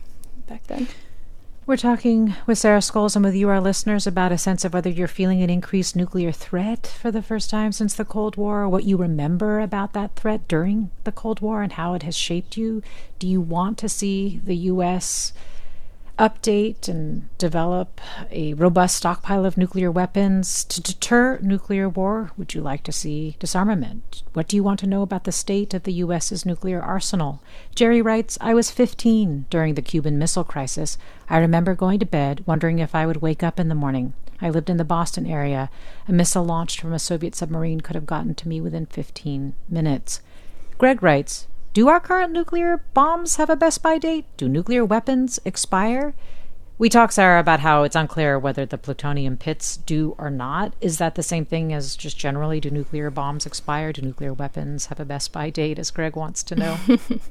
[0.47, 0.87] back then.
[1.69, 4.89] We're talking with Sarah Scoles and with you, our listeners, about a sense of whether
[4.89, 8.85] you're feeling an increased nuclear threat for the first time since the Cold War, what
[8.85, 12.81] you remember about that threat during the Cold War and how it has shaped you.
[13.19, 15.31] Do you want to see the U.S
[16.19, 22.31] update and develop a robust stockpile of nuclear weapons to deter nuclear war?
[22.37, 24.23] Would you like to see disarmament?
[24.33, 27.41] What do you want to know about the state of the U.S.'s nuclear arsenal?
[27.73, 30.97] Jerry writes I was 15 during the Cuban Missile Crisis.
[31.29, 34.13] I remember going to bed wondering if I would wake up in the morning.
[34.41, 35.69] I lived in the Boston area.
[36.07, 40.21] A missile launched from a Soviet submarine could have gotten to me within 15 minutes.
[40.77, 44.25] Greg writes do our current nuclear bombs have a best by date?
[44.37, 46.15] Do nuclear weapons expire?
[46.79, 50.73] We talked, Sarah, about how it's unclear whether the plutonium pits do or not.
[50.79, 52.61] Is that the same thing as just generally?
[52.61, 53.91] Do nuclear bombs expire?
[53.91, 55.77] Do nuclear weapons have a best by date?
[55.77, 56.77] As Greg wants to know.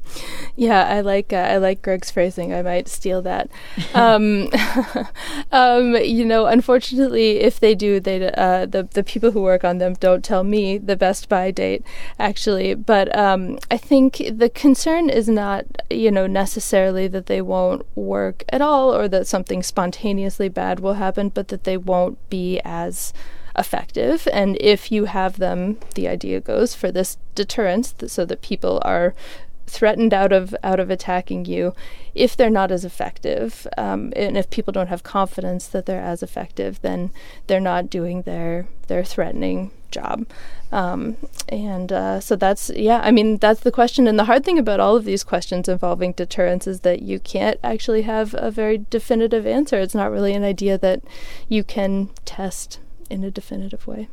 [0.57, 2.53] yeah, I like uh, I like Greg's phrasing.
[2.53, 3.49] I might steal that.
[3.95, 4.51] um,
[5.51, 9.79] um, you know, unfortunately, if they do, they uh, the the people who work on
[9.79, 11.83] them don't tell me the best by date
[12.19, 12.75] actually.
[12.75, 18.44] But um, I think the concern is not you know necessarily that they won't work
[18.51, 23.12] at all or that something spontaneously bad will happen, but that they won't be as
[23.57, 24.29] effective.
[24.33, 29.14] And if you have them, the idea goes for this deterrence, so that people are
[29.66, 31.74] threatened out of out of attacking you
[32.14, 36.22] if they're not as effective um, and if people don't have confidence that they're as
[36.22, 37.11] effective then
[37.46, 40.27] they're not doing their their threatening job
[40.70, 41.16] um,
[41.48, 44.07] and uh, so that's, yeah, I mean, that's the question.
[44.07, 47.59] And the hard thing about all of these questions involving deterrence is that you can't
[47.64, 49.79] actually have a very definitive answer.
[49.79, 51.03] It's not really an idea that
[51.48, 54.09] you can test in a definitive way.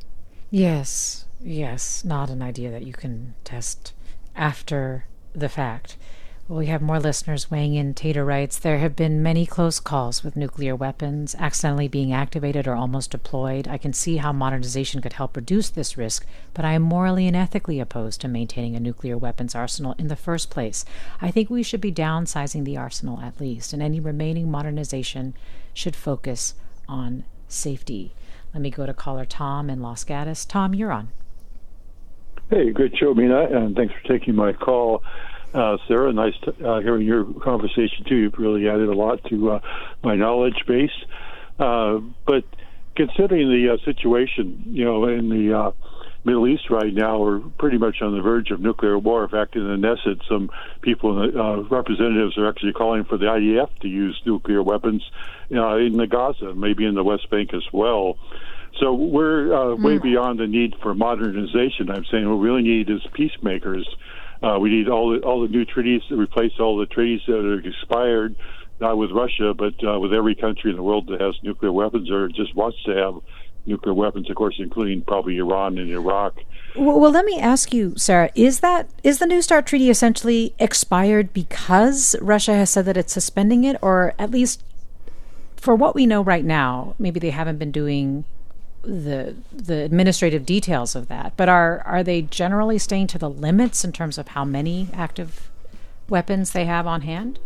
[0.49, 3.93] Yes, yes, not an idea that you can test
[4.35, 5.97] after the fact.
[6.47, 7.95] Well, we have more listeners weighing in.
[7.95, 12.75] Tater writes There have been many close calls with nuclear weapons accidentally being activated or
[12.75, 13.67] almost deployed.
[13.67, 17.36] I can see how modernization could help reduce this risk, but I am morally and
[17.36, 20.86] ethically opposed to maintaining a nuclear weapons arsenal in the first place.
[21.19, 25.34] I think we should be downsizing the arsenal at least, and any remaining modernization
[25.73, 26.53] should focus
[26.88, 28.13] on safety.
[28.53, 30.45] Let me go to caller Tom in Los Gatos.
[30.45, 31.08] Tom, you're on.
[32.51, 35.01] Hey, good show, Mina, and thanks for taking my call.
[35.56, 38.15] Uh, Sarah, nice to, uh, hearing your conversation too.
[38.15, 39.60] You've really added a lot to uh,
[40.04, 40.91] my knowledge base.
[41.58, 42.44] Uh, but
[42.98, 45.72] considering the uh, situation, you know, in the uh,
[46.26, 49.24] Middle East right now, we're pretty much on the verge of nuclear war.
[49.24, 50.50] In fact, in the Knesset, some
[50.82, 55.10] people, uh, representatives, are actually calling for the IDF to use nuclear weapons
[55.56, 58.18] uh, in the Gaza, maybe in the West Bank as well.
[58.82, 59.82] So we're mm.
[59.82, 61.89] way beyond the need for modernization.
[61.89, 63.88] I'm saying what we really need is peacemakers
[64.45, 67.38] uh, we need all the all the new treaties to replace all the treaties that
[67.38, 68.36] are expired,
[68.79, 72.12] not with Russia, but uh, with every country in the world that has nuclear weapons
[72.12, 73.15] or just wants to have
[73.65, 76.36] nuclear weapons, of course, including probably Iran and Iraq.
[76.75, 80.53] Well, well, let me ask you, Sarah, is that is the New START treaty essentially
[80.60, 84.63] expired because Russia has said that it's suspending it, or at least
[85.55, 88.25] for what we know right now, maybe they haven't been doing
[88.86, 93.84] the the administrative details of that, but are are they generally staying to the limits
[93.84, 95.50] in terms of how many active
[96.10, 97.39] weapons they have on hand?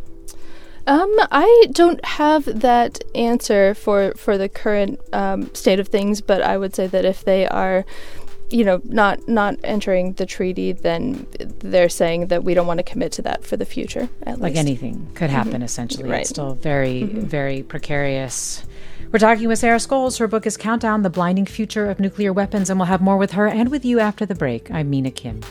[0.88, 6.42] Um, I don't have that answer for for the current um, state of things, but
[6.42, 7.86] I would say that if they are
[8.50, 11.28] you know not not entering the treaty then
[11.60, 14.58] they're saying that we don't want to commit to that for the future like least.
[14.58, 15.64] anything could happen mm-hmm.
[15.64, 16.22] essentially right.
[16.22, 17.22] it's still very mm-hmm.
[17.22, 18.64] very precarious
[19.12, 20.20] we're talking with Sarah Scoles.
[20.20, 23.32] Her book is Countdown The Blinding Future of Nuclear Weapons, and we'll have more with
[23.32, 24.70] her and with you after the break.
[24.72, 25.42] I'm Mina Kim.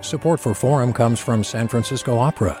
[0.00, 2.60] Support for Forum comes from San Francisco Opera.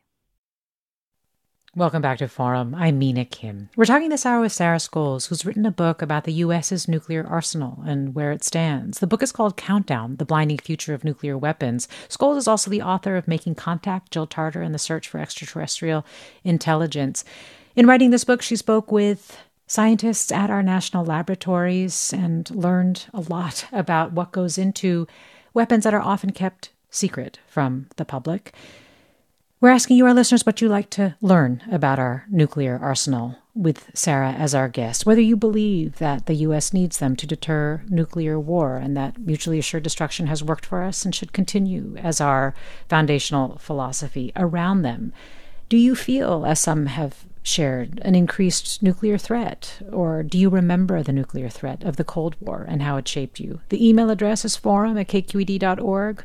[1.73, 2.75] Welcome back to Forum.
[2.75, 3.69] I'm Mina Kim.
[3.77, 7.25] We're talking this hour with Sarah Scoles, who's written a book about the U.S.'s nuclear
[7.25, 8.99] arsenal and where it stands.
[8.99, 11.87] The book is called Countdown The Blinding Future of Nuclear Weapons.
[12.09, 16.05] Scoles is also the author of Making Contact Jill Tarter and the Search for Extraterrestrial
[16.43, 17.23] Intelligence.
[17.73, 23.21] In writing this book, she spoke with scientists at our national laboratories and learned a
[23.21, 25.07] lot about what goes into
[25.53, 28.53] weapons that are often kept secret from the public.
[29.61, 33.91] We're asking you, our listeners, what you like to learn about our nuclear arsenal with
[33.93, 36.73] Sarah as our guest, whether you believe that the U.S.
[36.73, 41.05] needs them to deter nuclear war and that mutually assured destruction has worked for us
[41.05, 42.55] and should continue as our
[42.89, 45.13] foundational philosophy around them.
[45.69, 49.79] Do you feel, as some have shared, an increased nuclear threat?
[49.93, 53.39] Or do you remember the nuclear threat of the Cold War and how it shaped
[53.39, 53.61] you?
[53.69, 56.23] The email address is forum at kqed.org.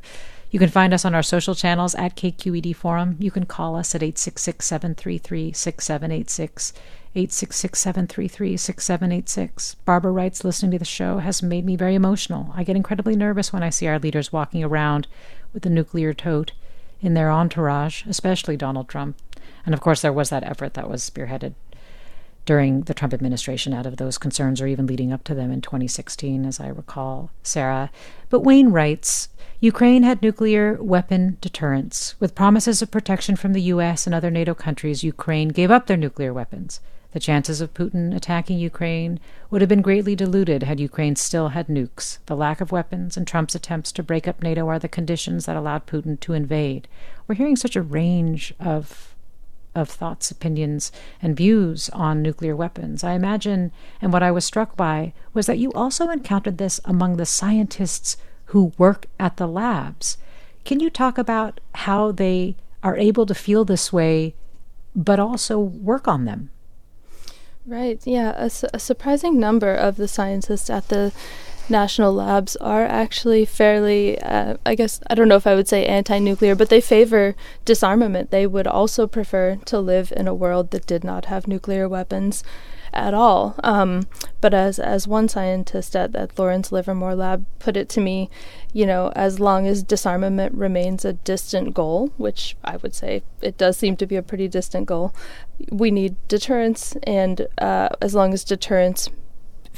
[0.56, 3.16] You can find us on our social channels at KQED Forum.
[3.18, 6.72] You can call us at 866 733 6786.
[7.14, 9.74] 866 733 6786.
[9.84, 12.54] Barbara writes, listening to the show has made me very emotional.
[12.54, 15.08] I get incredibly nervous when I see our leaders walking around
[15.52, 16.52] with a nuclear tote
[17.02, 19.18] in their entourage, especially Donald Trump.
[19.66, 21.52] And of course, there was that effort that was spearheaded
[22.46, 25.60] during the Trump administration out of those concerns, or even leading up to them in
[25.60, 27.90] 2016, as I recall, Sarah.
[28.30, 29.28] But Wayne writes
[29.60, 32.14] Ukraine had nuclear weapon deterrence.
[32.20, 34.06] With promises of protection from the U.S.
[34.06, 36.80] and other NATO countries, Ukraine gave up their nuclear weapons.
[37.12, 39.18] The chances of Putin attacking Ukraine
[39.50, 42.18] would have been greatly diluted had Ukraine still had nukes.
[42.26, 45.56] The lack of weapons and Trump's attempts to break up NATO are the conditions that
[45.56, 46.88] allowed Putin to invade.
[47.26, 49.15] We're hearing such a range of
[49.76, 50.90] of thoughts, opinions,
[51.22, 53.04] and views on nuclear weapons.
[53.04, 53.70] I imagine,
[54.00, 58.16] and what I was struck by, was that you also encountered this among the scientists
[58.46, 60.18] who work at the labs.
[60.64, 64.34] Can you talk about how they are able to feel this way,
[64.94, 66.50] but also work on them?
[67.66, 68.32] Right, yeah.
[68.36, 71.12] A, su- a surprising number of the scientists at the
[71.68, 75.84] national labs are actually fairly, uh, I guess, I don't know if I would say
[75.86, 78.30] anti nuclear, but they favor disarmament.
[78.30, 82.44] They would also prefer to live in a world that did not have nuclear weapons
[82.92, 83.54] at all.
[83.62, 84.06] Um,
[84.40, 88.30] but as as one scientist at, at Lawrence Livermore Lab put it to me,
[88.72, 93.58] you know, as long as disarmament remains a distant goal, which I would say it
[93.58, 95.14] does seem to be a pretty distant goal,
[95.70, 99.10] we need deterrence, and uh, as long as deterrence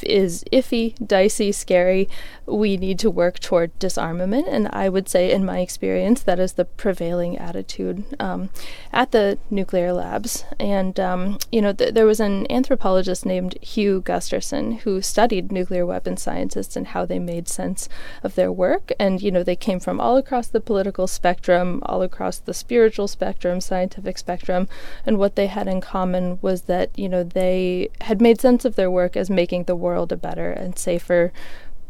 [0.04, 2.08] is iffy, dicey, scary.
[2.48, 6.54] We need to work toward disarmament, and I would say, in my experience, that is
[6.54, 8.50] the prevailing attitude um,
[8.92, 10.44] at the nuclear labs.
[10.58, 15.84] And um, you know, th- there was an anthropologist named Hugh Gusterson who studied nuclear
[15.84, 17.88] weapon scientists and how they made sense
[18.22, 18.92] of their work.
[18.98, 23.08] And you know, they came from all across the political spectrum, all across the spiritual
[23.08, 24.68] spectrum, scientific spectrum,
[25.04, 28.76] and what they had in common was that you know they had made sense of
[28.76, 31.32] their work as making the world world a better and safer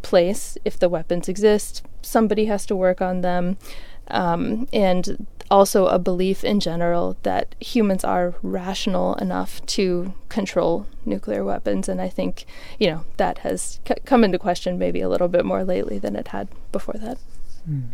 [0.03, 0.57] place.
[0.65, 3.57] If the weapons exist, somebody has to work on them.
[4.11, 11.45] Um, and also a belief in general that humans are rational enough to control nuclear
[11.45, 11.89] weapons.
[11.89, 12.45] And I think,
[12.79, 16.17] you know, that has c- come into question maybe a little bit more lately than
[16.17, 17.19] it had before that.
[17.69, 17.89] Mm.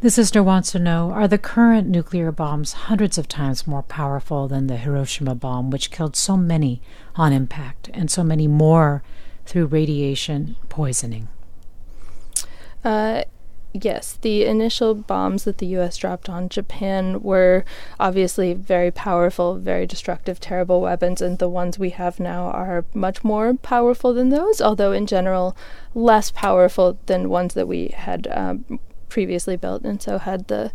[0.00, 4.46] The sister wants to know Are the current nuclear bombs hundreds of times more powerful
[4.46, 6.80] than the Hiroshima bomb, which killed so many
[7.16, 9.02] on impact and so many more
[9.48, 11.26] through radiation poisoning?
[12.84, 13.22] Uh,
[13.72, 15.96] yes, the initial bombs that the U.S.
[15.96, 17.64] dropped on Japan were
[17.98, 23.24] obviously very powerful, very destructive, terrible weapons, and the ones we have now are much
[23.24, 25.56] more powerful than those, although in general
[25.94, 28.78] less powerful than ones that we had um,
[29.08, 30.70] previously built, and so had the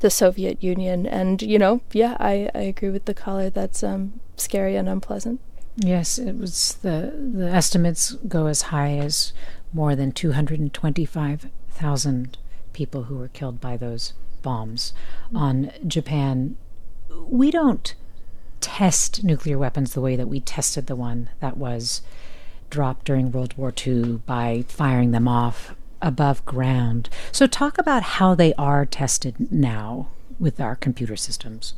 [0.00, 1.06] the Soviet Union.
[1.06, 3.48] And you know, yeah, I, I agree with the caller.
[3.48, 5.40] That's um, scary and unpleasant.
[5.76, 9.32] Yes, it was the the estimates go as high as
[9.72, 12.38] more than 225,000
[12.72, 14.12] people who were killed by those
[14.42, 14.92] bombs
[15.26, 15.36] mm-hmm.
[15.36, 16.56] on Japan.
[17.28, 17.94] We don't
[18.60, 22.02] test nuclear weapons the way that we tested the one that was
[22.70, 27.08] dropped during World War II by firing them off above ground.
[27.32, 30.08] So, talk about how they are tested now
[30.38, 31.74] with our computer systems.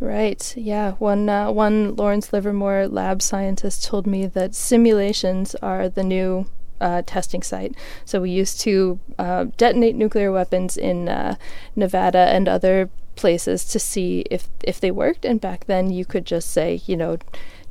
[0.00, 0.54] Right.
[0.56, 0.92] Yeah.
[0.92, 6.46] One uh, one Lawrence Livermore lab scientist told me that simulations are the new
[6.80, 7.74] uh, testing site.
[8.04, 11.36] So we used to uh, detonate nuclear weapons in uh,
[11.76, 15.24] Nevada and other places to see if if they worked.
[15.24, 17.18] And back then, you could just say, you know,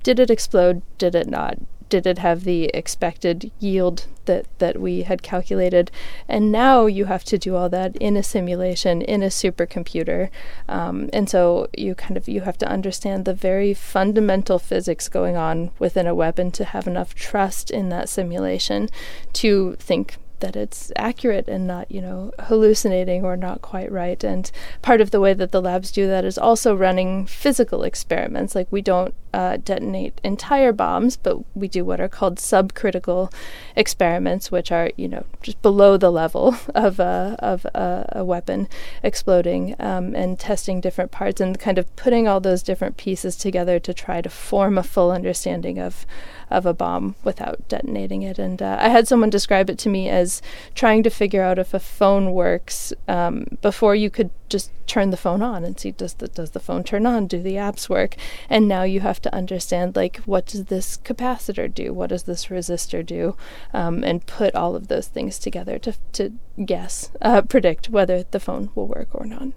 [0.01, 0.81] did it explode?
[0.97, 1.57] Did it not?
[1.89, 5.91] Did it have the expected yield that, that we had calculated?
[6.27, 10.29] And now you have to do all that in a simulation, in a supercomputer.
[10.67, 15.35] Um, and so you kind of you have to understand the very fundamental physics going
[15.35, 18.89] on within a weapon to have enough trust in that simulation
[19.33, 24.21] to think that it's accurate and not, you know, hallucinating or not quite right.
[24.25, 28.53] And part of the way that the labs do that is also running physical experiments.
[28.53, 33.33] Like we don't uh, detonate entire bombs, but we do what are called subcritical
[33.77, 38.67] experiments, which are, you know, just below the level of a, of a, a weapon
[39.01, 43.79] exploding um, and testing different parts and kind of putting all those different pieces together
[43.79, 46.05] to try to form a full understanding of
[46.53, 48.37] of a bomb without detonating it.
[48.37, 50.41] And uh, I had someone describe it to me as
[50.75, 55.17] trying to figure out if a phone works um, before you could just turn the
[55.17, 57.25] phone on and see does the does the phone turn on?
[57.25, 58.15] Do the apps work?
[58.49, 61.91] And now you have to understand like what does this capacitor do?
[61.91, 63.35] What does this resistor do?
[63.73, 66.33] Um, and put all of those things together to to
[66.63, 69.47] guess, uh, predict whether the phone will work or not.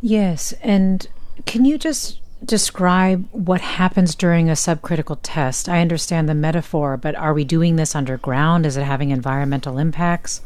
[0.00, 1.08] Yes, and
[1.44, 5.68] can you just describe what happens during a subcritical test?
[5.68, 8.66] I understand the metaphor, but are we doing this underground?
[8.66, 10.40] Is it having environmental impacts?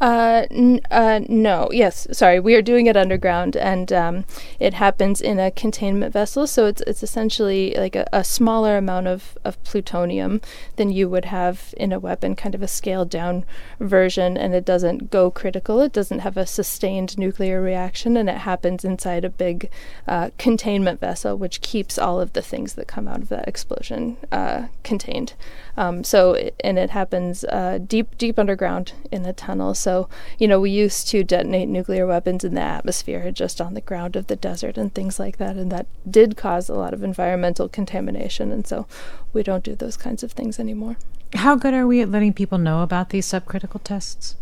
[0.00, 1.68] Uh, n- uh, no.
[1.72, 2.06] Yes.
[2.12, 2.38] Sorry.
[2.38, 4.24] We are doing it underground, and um,
[4.60, 6.46] it happens in a containment vessel.
[6.46, 10.40] So it's it's essentially like a, a, smaller amount of, of plutonium
[10.76, 13.44] than you would have in a weapon, kind of a scaled down
[13.80, 15.80] version, and it doesn't go critical.
[15.80, 19.68] It doesn't have a sustained nuclear reaction, and it happens inside a big
[20.06, 24.16] uh, containment vessel, which keeps all of the things that come out of that explosion
[24.30, 25.34] uh, contained.
[25.78, 29.74] Um, so, and it happens uh, deep, deep underground in a tunnel.
[29.74, 33.80] So, you know, we used to detonate nuclear weapons in the atmosphere, just on the
[33.80, 37.04] ground of the desert and things like that, and that did cause a lot of
[37.04, 38.50] environmental contamination.
[38.50, 38.88] And so,
[39.32, 40.96] we don't do those kinds of things anymore.
[41.34, 44.34] How good are we at letting people know about these subcritical tests?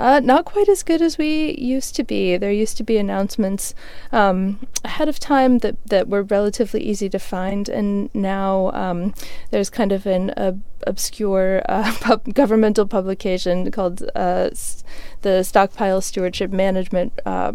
[0.00, 2.38] Uh, not quite as good as we used to be.
[2.38, 3.74] There used to be announcements
[4.12, 9.12] um, ahead of time that, that were relatively easy to find, and now um,
[9.50, 10.52] there's kind of an uh,
[10.86, 14.82] obscure uh, pub- governmental publication called uh, s-
[15.20, 17.52] the Stockpile Stewardship Management uh,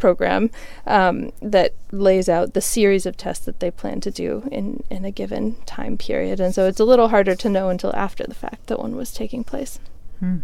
[0.00, 0.50] program
[0.88, 5.04] um, that lays out the series of tests that they plan to do in, in
[5.04, 6.40] a given time period.
[6.40, 9.12] And so it's a little harder to know until after the fact that one was
[9.12, 9.78] taking place.
[10.18, 10.38] Hmm.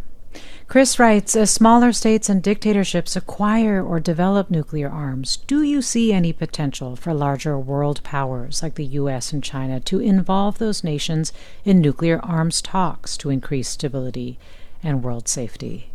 [0.71, 6.13] Chris writes As smaller states and dictatorships acquire or develop nuclear arms, do you see
[6.13, 9.33] any potential for larger world powers like the U.S.
[9.33, 11.33] and China to involve those nations
[11.65, 14.39] in nuclear arms talks to increase stability
[14.81, 15.91] and world safety?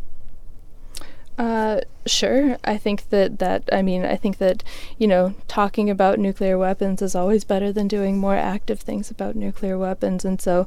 [1.38, 2.58] Uh, sure.
[2.64, 4.64] I think that that I mean I think that
[4.98, 9.36] you know talking about nuclear weapons is always better than doing more active things about
[9.36, 10.66] nuclear weapons, and so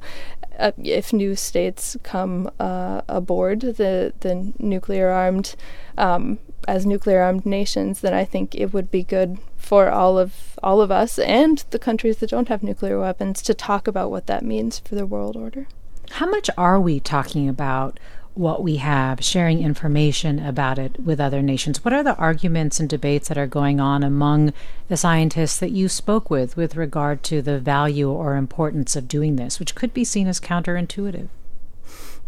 [0.58, 5.56] uh, if new states come uh, aboard the the nuclear armed
[5.96, 10.58] um, as nuclear armed nations, then I think it would be good for all of
[10.62, 14.26] all of us and the countries that don't have nuclear weapons to talk about what
[14.26, 15.66] that means for the world order.
[16.12, 17.98] How much are we talking about
[18.38, 21.84] what we have, sharing information about it with other nations.
[21.84, 24.52] What are the arguments and debates that are going on among
[24.86, 29.34] the scientists that you spoke with with regard to the value or importance of doing
[29.36, 31.28] this, which could be seen as counterintuitive?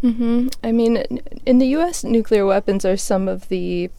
[0.03, 0.47] Mm-hmm.
[0.61, 3.89] I mean, in the U.S., nuclear weapons are some of the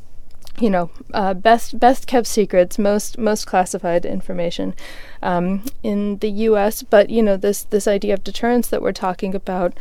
[0.60, 4.74] you know, uh, best best kept secrets, most most classified information
[5.22, 6.82] um, in the U.S.
[6.82, 9.72] But you know, this this idea of deterrence that we're talking about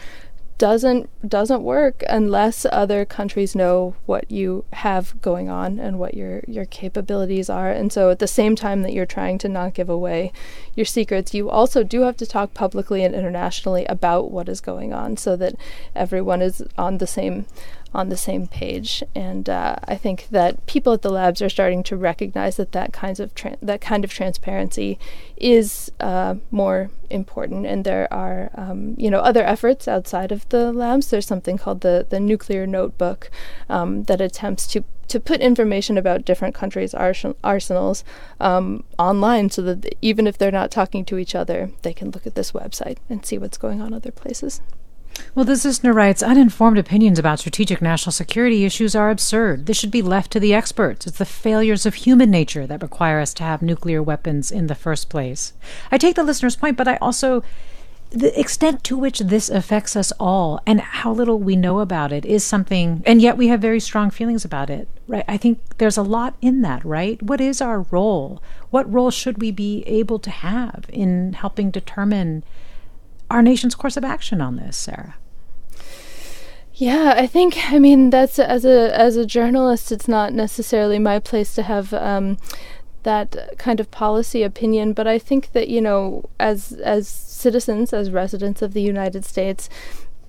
[0.58, 6.42] doesn't doesn't work unless other countries know what you have going on and what your
[6.48, 7.72] your capabilities are.
[7.72, 10.32] And so at the same time that you're trying to not give away
[10.76, 14.94] your secrets, you also do have to talk publicly and internationally about what is going
[14.94, 15.56] on so that
[15.96, 17.46] everyone is on the same
[17.94, 19.04] on the same page.
[19.14, 22.94] And uh, I think that people at the labs are starting to recognize that that
[22.94, 24.98] kinds of tra- that kind of transparency
[25.36, 27.66] is uh, more important.
[27.66, 31.10] And there are um, you know other efforts outside of the labs.
[31.10, 33.30] There's something called the the Nuclear Notebook
[33.70, 38.04] um, that attempts to to put information about different countries' arsenals
[38.40, 42.26] um, online so that even if they're not talking to each other, they can look
[42.26, 44.62] at this website and see what's going on other places.
[45.34, 49.66] Well, this listener writes Uninformed opinions about strategic national security issues are absurd.
[49.66, 51.08] This should be left to the experts.
[51.08, 54.76] It's the failures of human nature that require us to have nuclear weapons in the
[54.76, 55.54] first place.
[55.92, 57.44] I take the listener's point, but I also
[58.12, 62.26] the extent to which this affects us all and how little we know about it
[62.26, 65.96] is something and yet we have very strong feelings about it right i think there's
[65.96, 70.20] a lot in that right what is our role what role should we be able
[70.20, 72.44] to have in helping determine
[73.32, 75.16] our nation's course of action on this sarah?
[76.74, 81.20] Yeah, I think I mean that's as a as a journalist, it's not necessarily my
[81.20, 82.38] place to have um,
[83.04, 88.12] that kind of policy opinion, but I think that you know, as as citizens, as
[88.12, 89.70] residents of the United States,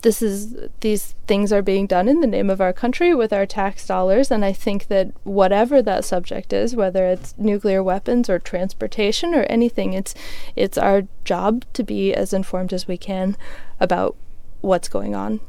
[0.03, 3.47] this is these things are being done in the name of our country with our
[3.47, 8.39] tax dollars and i think that whatever that subject is whether it's nuclear weapons or
[8.39, 10.15] transportation or anything it's
[10.55, 13.37] it's our job to be as informed as we can
[13.81, 14.17] about
[14.61, 15.41] what's going on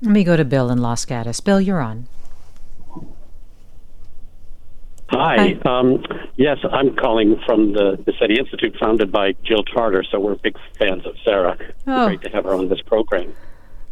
[0.00, 2.08] let me go to bill in los gatos bill you're on
[5.14, 5.58] Hi.
[5.66, 6.02] Um,
[6.36, 10.02] yes, I'm calling from the, the SETI Institute, founded by Jill Tarter.
[10.04, 11.58] So we're big fans of Sarah.
[11.86, 12.06] Oh.
[12.06, 13.34] Great to have her on this program.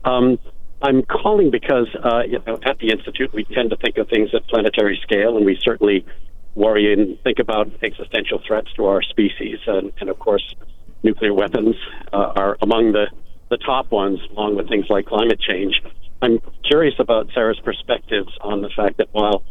[0.04, 0.38] Um,
[0.82, 4.30] I'm calling because uh, you know at the institute we tend to think of things
[4.34, 6.06] at planetary scale, and we certainly
[6.54, 10.54] worry and think about existential threats to our species, and, and of course,
[11.02, 11.76] nuclear weapons
[12.12, 13.06] uh, are among the
[13.50, 15.82] the top ones, along with things like climate change.
[16.22, 19.42] I'm curious about Sarah's perspectives on the fact that while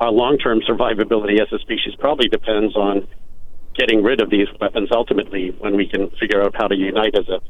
[0.00, 3.06] our long-term survivability as a species probably depends on
[3.76, 7.28] getting rid of these weapons ultimately when we can figure out how to unite as
[7.28, 7.40] a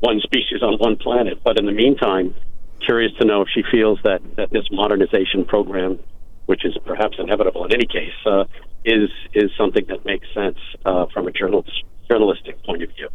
[0.00, 1.38] one species on one planet.
[1.44, 2.34] But in the meantime,
[2.80, 5.98] curious to know if she feels that, that this modernization program,
[6.46, 8.44] which is perhaps inevitable in any case, uh,
[8.84, 13.08] is is something that makes sense uh, from a journalist, journalistic point of view.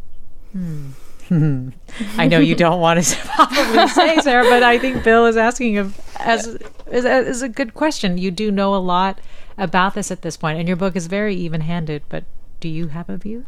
[0.51, 0.89] Hmm.
[2.17, 5.79] I know you don't want to probably say, Sarah, but I think Bill is asking
[5.79, 6.45] of as
[6.91, 8.19] is, is a good question.
[8.19, 9.19] You do know a lot
[9.57, 12.03] about this at this point, and your book is very even-handed.
[12.09, 12.25] But
[12.59, 13.45] do you have a view?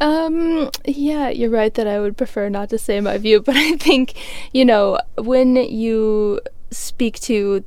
[0.00, 3.76] Um, yeah, you're right that I would prefer not to say my view, but I
[3.76, 4.14] think,
[4.52, 6.40] you know, when you
[6.70, 7.64] speak to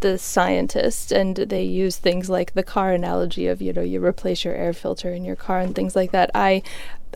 [0.00, 4.44] the scientists and they use things like the car analogy of, you know, you replace
[4.44, 6.62] your air filter in your car and things like that, I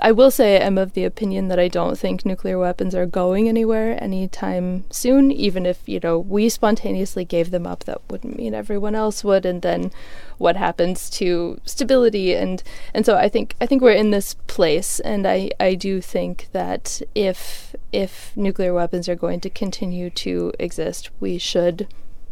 [0.03, 3.49] I will say I'm of the opinion that I don't think nuclear weapons are going
[3.49, 5.31] anywhere anytime soon.
[5.31, 9.45] Even if you know we spontaneously gave them up, that wouldn't mean everyone else would.
[9.45, 9.91] And then
[10.39, 12.63] what happens to stability and
[12.95, 16.49] and so I think I think we're in this place, and I I do think
[16.53, 21.87] that if if nuclear weapons are going to continue to exist, we should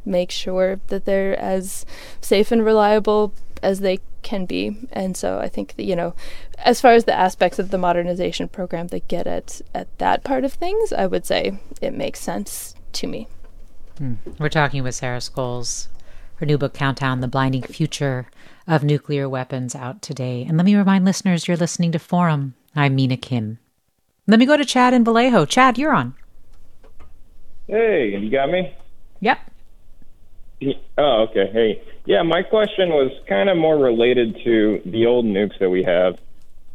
[0.08, 1.86] make sure that they're as
[2.20, 3.32] safe and reliable
[3.62, 4.76] as they can be.
[4.92, 6.14] And so I think that, you know,
[6.58, 10.44] as far as the aspects of the modernization program that get at, at that part
[10.44, 13.28] of things, I would say it makes sense to me.
[13.98, 14.14] Hmm.
[14.38, 15.88] We're talking with Sarah Scoles.
[16.36, 18.26] Her new book, Countdown The Blinding Future
[18.66, 20.44] of Nuclear Weapons, out today.
[20.46, 22.54] And let me remind listeners you're listening to Forum.
[22.76, 23.58] I'm Mina Kim.
[24.28, 25.46] Let me go to Chad in Vallejo.
[25.46, 26.14] Chad, you're on.
[27.66, 28.72] Hey, you got me?
[29.20, 29.38] Yep.
[30.96, 31.50] Oh, okay.
[31.52, 35.84] Hey, yeah, my question was kind of more related to the old nukes that we
[35.84, 36.18] have,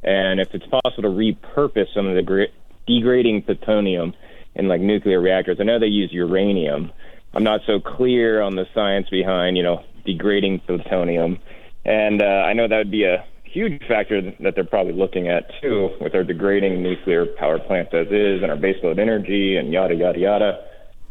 [0.04, 2.48] and if it's possible to repurpose some of the gra-
[2.88, 4.14] degrading plutonium
[4.56, 5.58] in like nuclear reactors.
[5.60, 6.92] I know they use uranium.
[7.34, 11.40] I'm not so clear on the science behind, you know, degrading plutonium,
[11.84, 15.50] and uh, I know that would be a huge factor that they're probably looking at
[15.62, 19.96] too, with our degrading nuclear power plants as is, and our baseload energy, and yada
[19.96, 20.60] yada yada.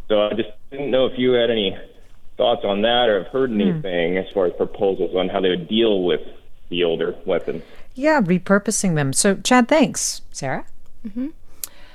[0.09, 1.77] So I just didn't know if you had any
[2.43, 3.61] thoughts on that or have heard hmm.
[3.61, 6.21] anything as far as proposals on how they would deal with
[6.71, 7.63] the older weapons.
[7.95, 9.13] Yeah, repurposing them.
[9.13, 10.23] So, Chad, thanks.
[10.33, 10.67] Sarah?
[11.07, 11.29] Mm-hmm.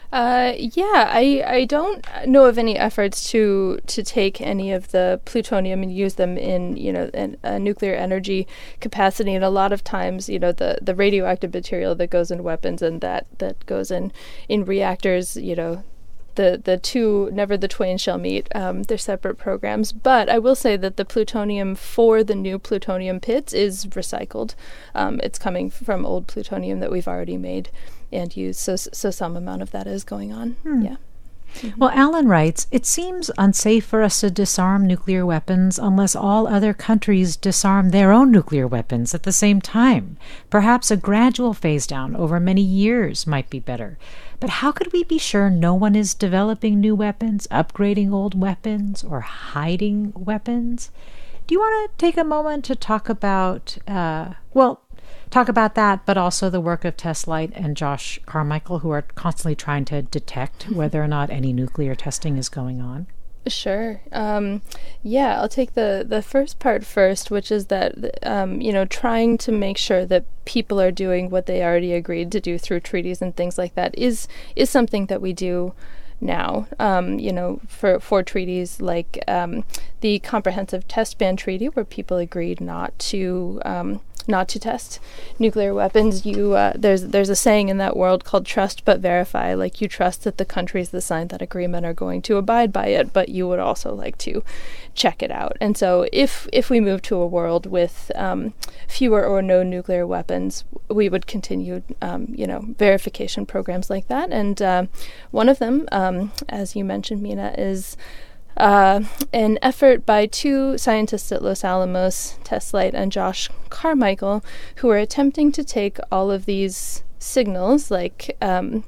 [0.09, 5.19] Uh, yeah, I, I don't know of any efforts to to take any of the
[5.25, 8.47] plutonium and use them in you know in a nuclear energy
[8.79, 9.35] capacity.
[9.35, 12.81] And a lot of times, you know, the, the radioactive material that goes in weapons
[12.81, 14.13] and that that goes in
[14.47, 15.83] in reactors, you know,
[16.37, 18.47] the the two never the twain shall meet.
[18.55, 23.19] Um, they're separate programs, but I will say that the plutonium for the new plutonium
[23.19, 24.55] pits is recycled.
[24.95, 27.69] Um, it's coming from old plutonium that we've already made
[28.11, 28.59] and used.
[28.59, 30.51] So so some amount of that is going on.
[30.63, 30.81] Hmm.
[30.81, 30.95] Yeah.
[31.77, 36.73] Well, Alan writes It seems unsafe for us to disarm nuclear weapons unless all other
[36.73, 40.17] countries disarm their own nuclear weapons at the same time.
[40.49, 43.97] Perhaps a gradual phase down over many years might be better.
[44.39, 49.03] But how could we be sure no one is developing new weapons, upgrading old weapons,
[49.03, 50.91] or hiding weapons?
[51.47, 54.81] Do you want to take a moment to talk about, uh, well,
[55.29, 59.01] talk about that, but also the work of Tess Light and Josh Carmichael, who are
[59.01, 63.07] constantly trying to detect whether or not any nuclear testing is going on?
[63.47, 64.01] Sure.
[64.11, 64.61] Um,
[65.03, 67.95] yeah, I'll take the the first part first, which is that
[68.27, 72.31] um, you know trying to make sure that people are doing what they already agreed
[72.33, 75.73] to do through treaties and things like that is is something that we do
[76.19, 76.67] now.
[76.79, 79.63] Um, you know, for for treaties like um,
[80.01, 84.99] the Comprehensive Test Ban Treaty, where people agreed not to um, not to test
[85.39, 86.25] nuclear weapons.
[86.25, 89.53] You uh, there's there's a saying in that world called trust but verify.
[89.53, 92.87] Like you trust that the countries that signed that agreement are going to abide by
[92.87, 94.43] it, but you would also like to
[94.93, 95.57] check it out.
[95.61, 98.53] And so if if we move to a world with um,
[98.87, 104.31] fewer or no nuclear weapons, we would continue um, you know verification programs like that.
[104.31, 104.85] And uh,
[105.31, 107.95] one of them, um, as you mentioned, Mina, is
[108.57, 109.01] uh,
[109.33, 114.43] an effort by two scientists at Los Alamos, Tess Light and Josh Carmichael,
[114.77, 118.83] who are attempting to take all of these signals, like um,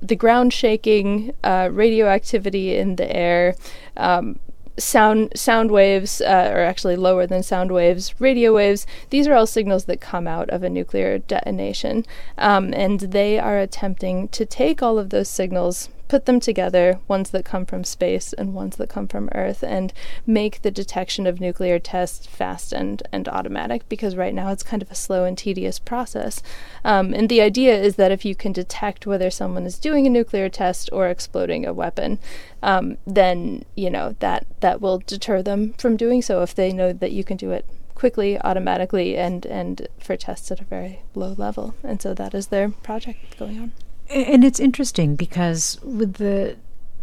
[0.00, 3.54] the ground shaking, uh, radioactivity in the air,
[3.96, 4.38] um,
[4.78, 8.86] sound sound waves, uh, or actually lower than sound waves, radio waves.
[9.10, 12.06] These are all signals that come out of a nuclear detonation,
[12.36, 17.30] um, and they are attempting to take all of those signals put them together, ones
[17.30, 19.92] that come from space and ones that come from Earth, and
[20.26, 24.82] make the detection of nuclear tests fast and, and automatic because right now it's kind
[24.82, 26.42] of a slow and tedious process.
[26.84, 30.10] Um, and the idea is that if you can detect whether someone is doing a
[30.10, 32.18] nuclear test or exploding a weapon,
[32.62, 36.92] um, then you know that that will deter them from doing so if they know
[36.92, 41.34] that you can do it quickly, automatically, and and for tests at a very low
[41.36, 41.74] level.
[41.82, 43.72] And so that is their project going on.
[44.10, 46.56] And it's interesting because with the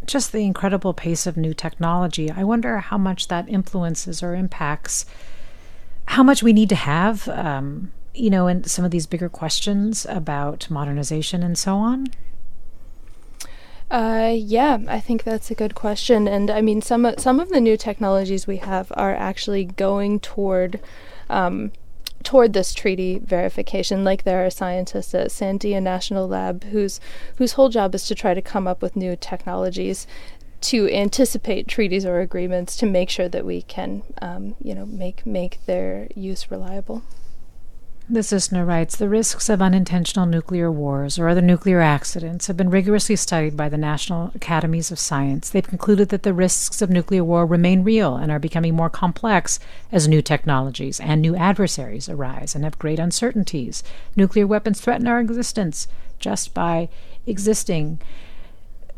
[0.06, 5.06] just the incredible pace of new technology, I wonder how much that influences or impacts
[6.08, 10.06] how much we need to have, um, you know, in some of these bigger questions
[10.08, 12.08] about modernization and so on.
[13.90, 17.62] Uh, yeah, I think that's a good question, and I mean some some of the
[17.62, 20.80] new technologies we have are actually going toward
[21.30, 21.72] um,
[22.26, 24.04] toward this treaty verification.
[24.04, 27.00] Like there are scientists at Sandia National Lab whose
[27.38, 30.06] whose whole job is to try to come up with new technologies
[30.62, 35.26] to anticipate treaties or agreements to make sure that we can, um, you know, make
[35.26, 37.04] make their use reliable.
[38.08, 42.70] This listener writes The risks of unintentional nuclear wars or other nuclear accidents have been
[42.70, 45.50] rigorously studied by the National Academies of Science.
[45.50, 49.60] They've concluded that the risks of nuclear war remain real and are becoming more complex
[49.92, 53.82] as new technologies and new adversaries arise and have great uncertainties.
[54.16, 55.88] Nuclear weapons threaten our existence
[56.20, 56.90] just by
[57.26, 58.00] existing.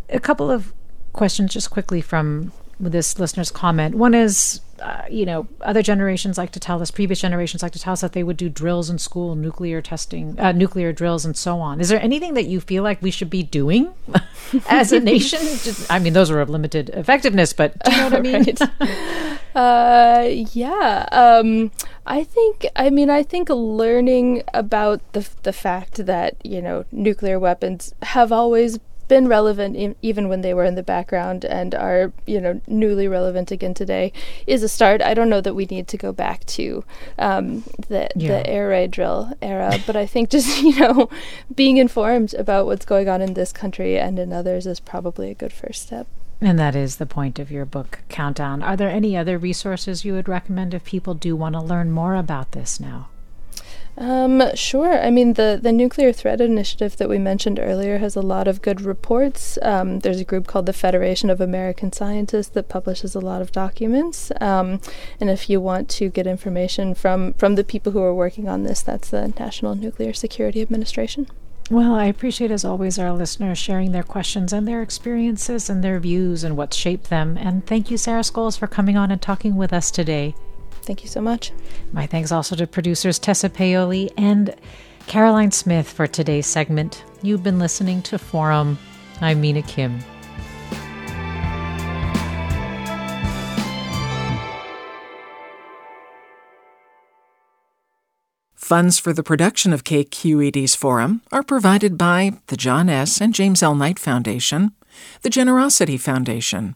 [0.09, 0.73] A couple of
[1.13, 3.95] questions, just quickly, from this listener's comment.
[3.95, 7.79] One is uh, you know, other generations like to tell us, previous generations like to
[7.79, 11.35] tell us that they would do drills in school, nuclear testing, uh, nuclear drills, and
[11.35, 11.79] so on.
[11.79, 13.93] Is there anything that you feel like we should be doing
[14.69, 15.39] as a nation?
[15.41, 18.55] Just, I mean, those are of limited effectiveness, but do you know what I mean?
[19.55, 21.07] uh, yeah.
[21.11, 21.71] Um,
[22.05, 22.65] I think.
[22.75, 28.31] I mean, I think learning about the the fact that you know nuclear weapons have
[28.31, 33.07] always been relevant even when they were in the background and are you know newly
[33.07, 34.11] relevant again today
[34.45, 35.01] is a start.
[35.01, 36.83] I don't know that we need to go back to
[37.17, 38.29] um, the yeah.
[38.29, 41.09] the air raid drill era, but I think just you know
[41.53, 45.35] being informed about what's going on in this country and in others is probably a
[45.35, 46.07] good first step.
[46.39, 48.61] And that is the point of your book, Countdown.
[48.61, 52.15] Are there any other resources you would recommend if people do want to learn more
[52.15, 53.09] about this now?
[53.97, 55.01] Um, sure.
[55.01, 58.61] I mean, the, the Nuclear Threat Initiative that we mentioned earlier has a lot of
[58.61, 59.57] good reports.
[59.63, 63.51] Um, there's a group called the Federation of American Scientists that publishes a lot of
[63.51, 64.31] documents.
[64.39, 64.81] Um,
[65.19, 68.63] and if you want to get information from, from the people who are working on
[68.63, 71.27] this, that's the National Nuclear Security Administration.
[71.69, 75.99] Well, I appreciate, as always, our listeners sharing their questions and their experiences and their
[75.99, 77.35] views and what shaped them.
[77.35, 80.35] And thank you, Sarah Scoles, for coming on and talking with us today.
[80.87, 81.51] Thank you so much.
[81.91, 84.55] My thanks also to producers Tessa Paoli and
[85.05, 87.03] Caroline Smith for today's segment.
[87.21, 88.79] You've been listening to Forum.
[89.19, 89.99] I'm Mina Kim.
[98.55, 103.19] Funds for the production of KQED's Forum are provided by the John S.
[103.19, 103.75] and James L.
[103.75, 104.71] Knight Foundation
[105.21, 106.75] the Generosity Foundation,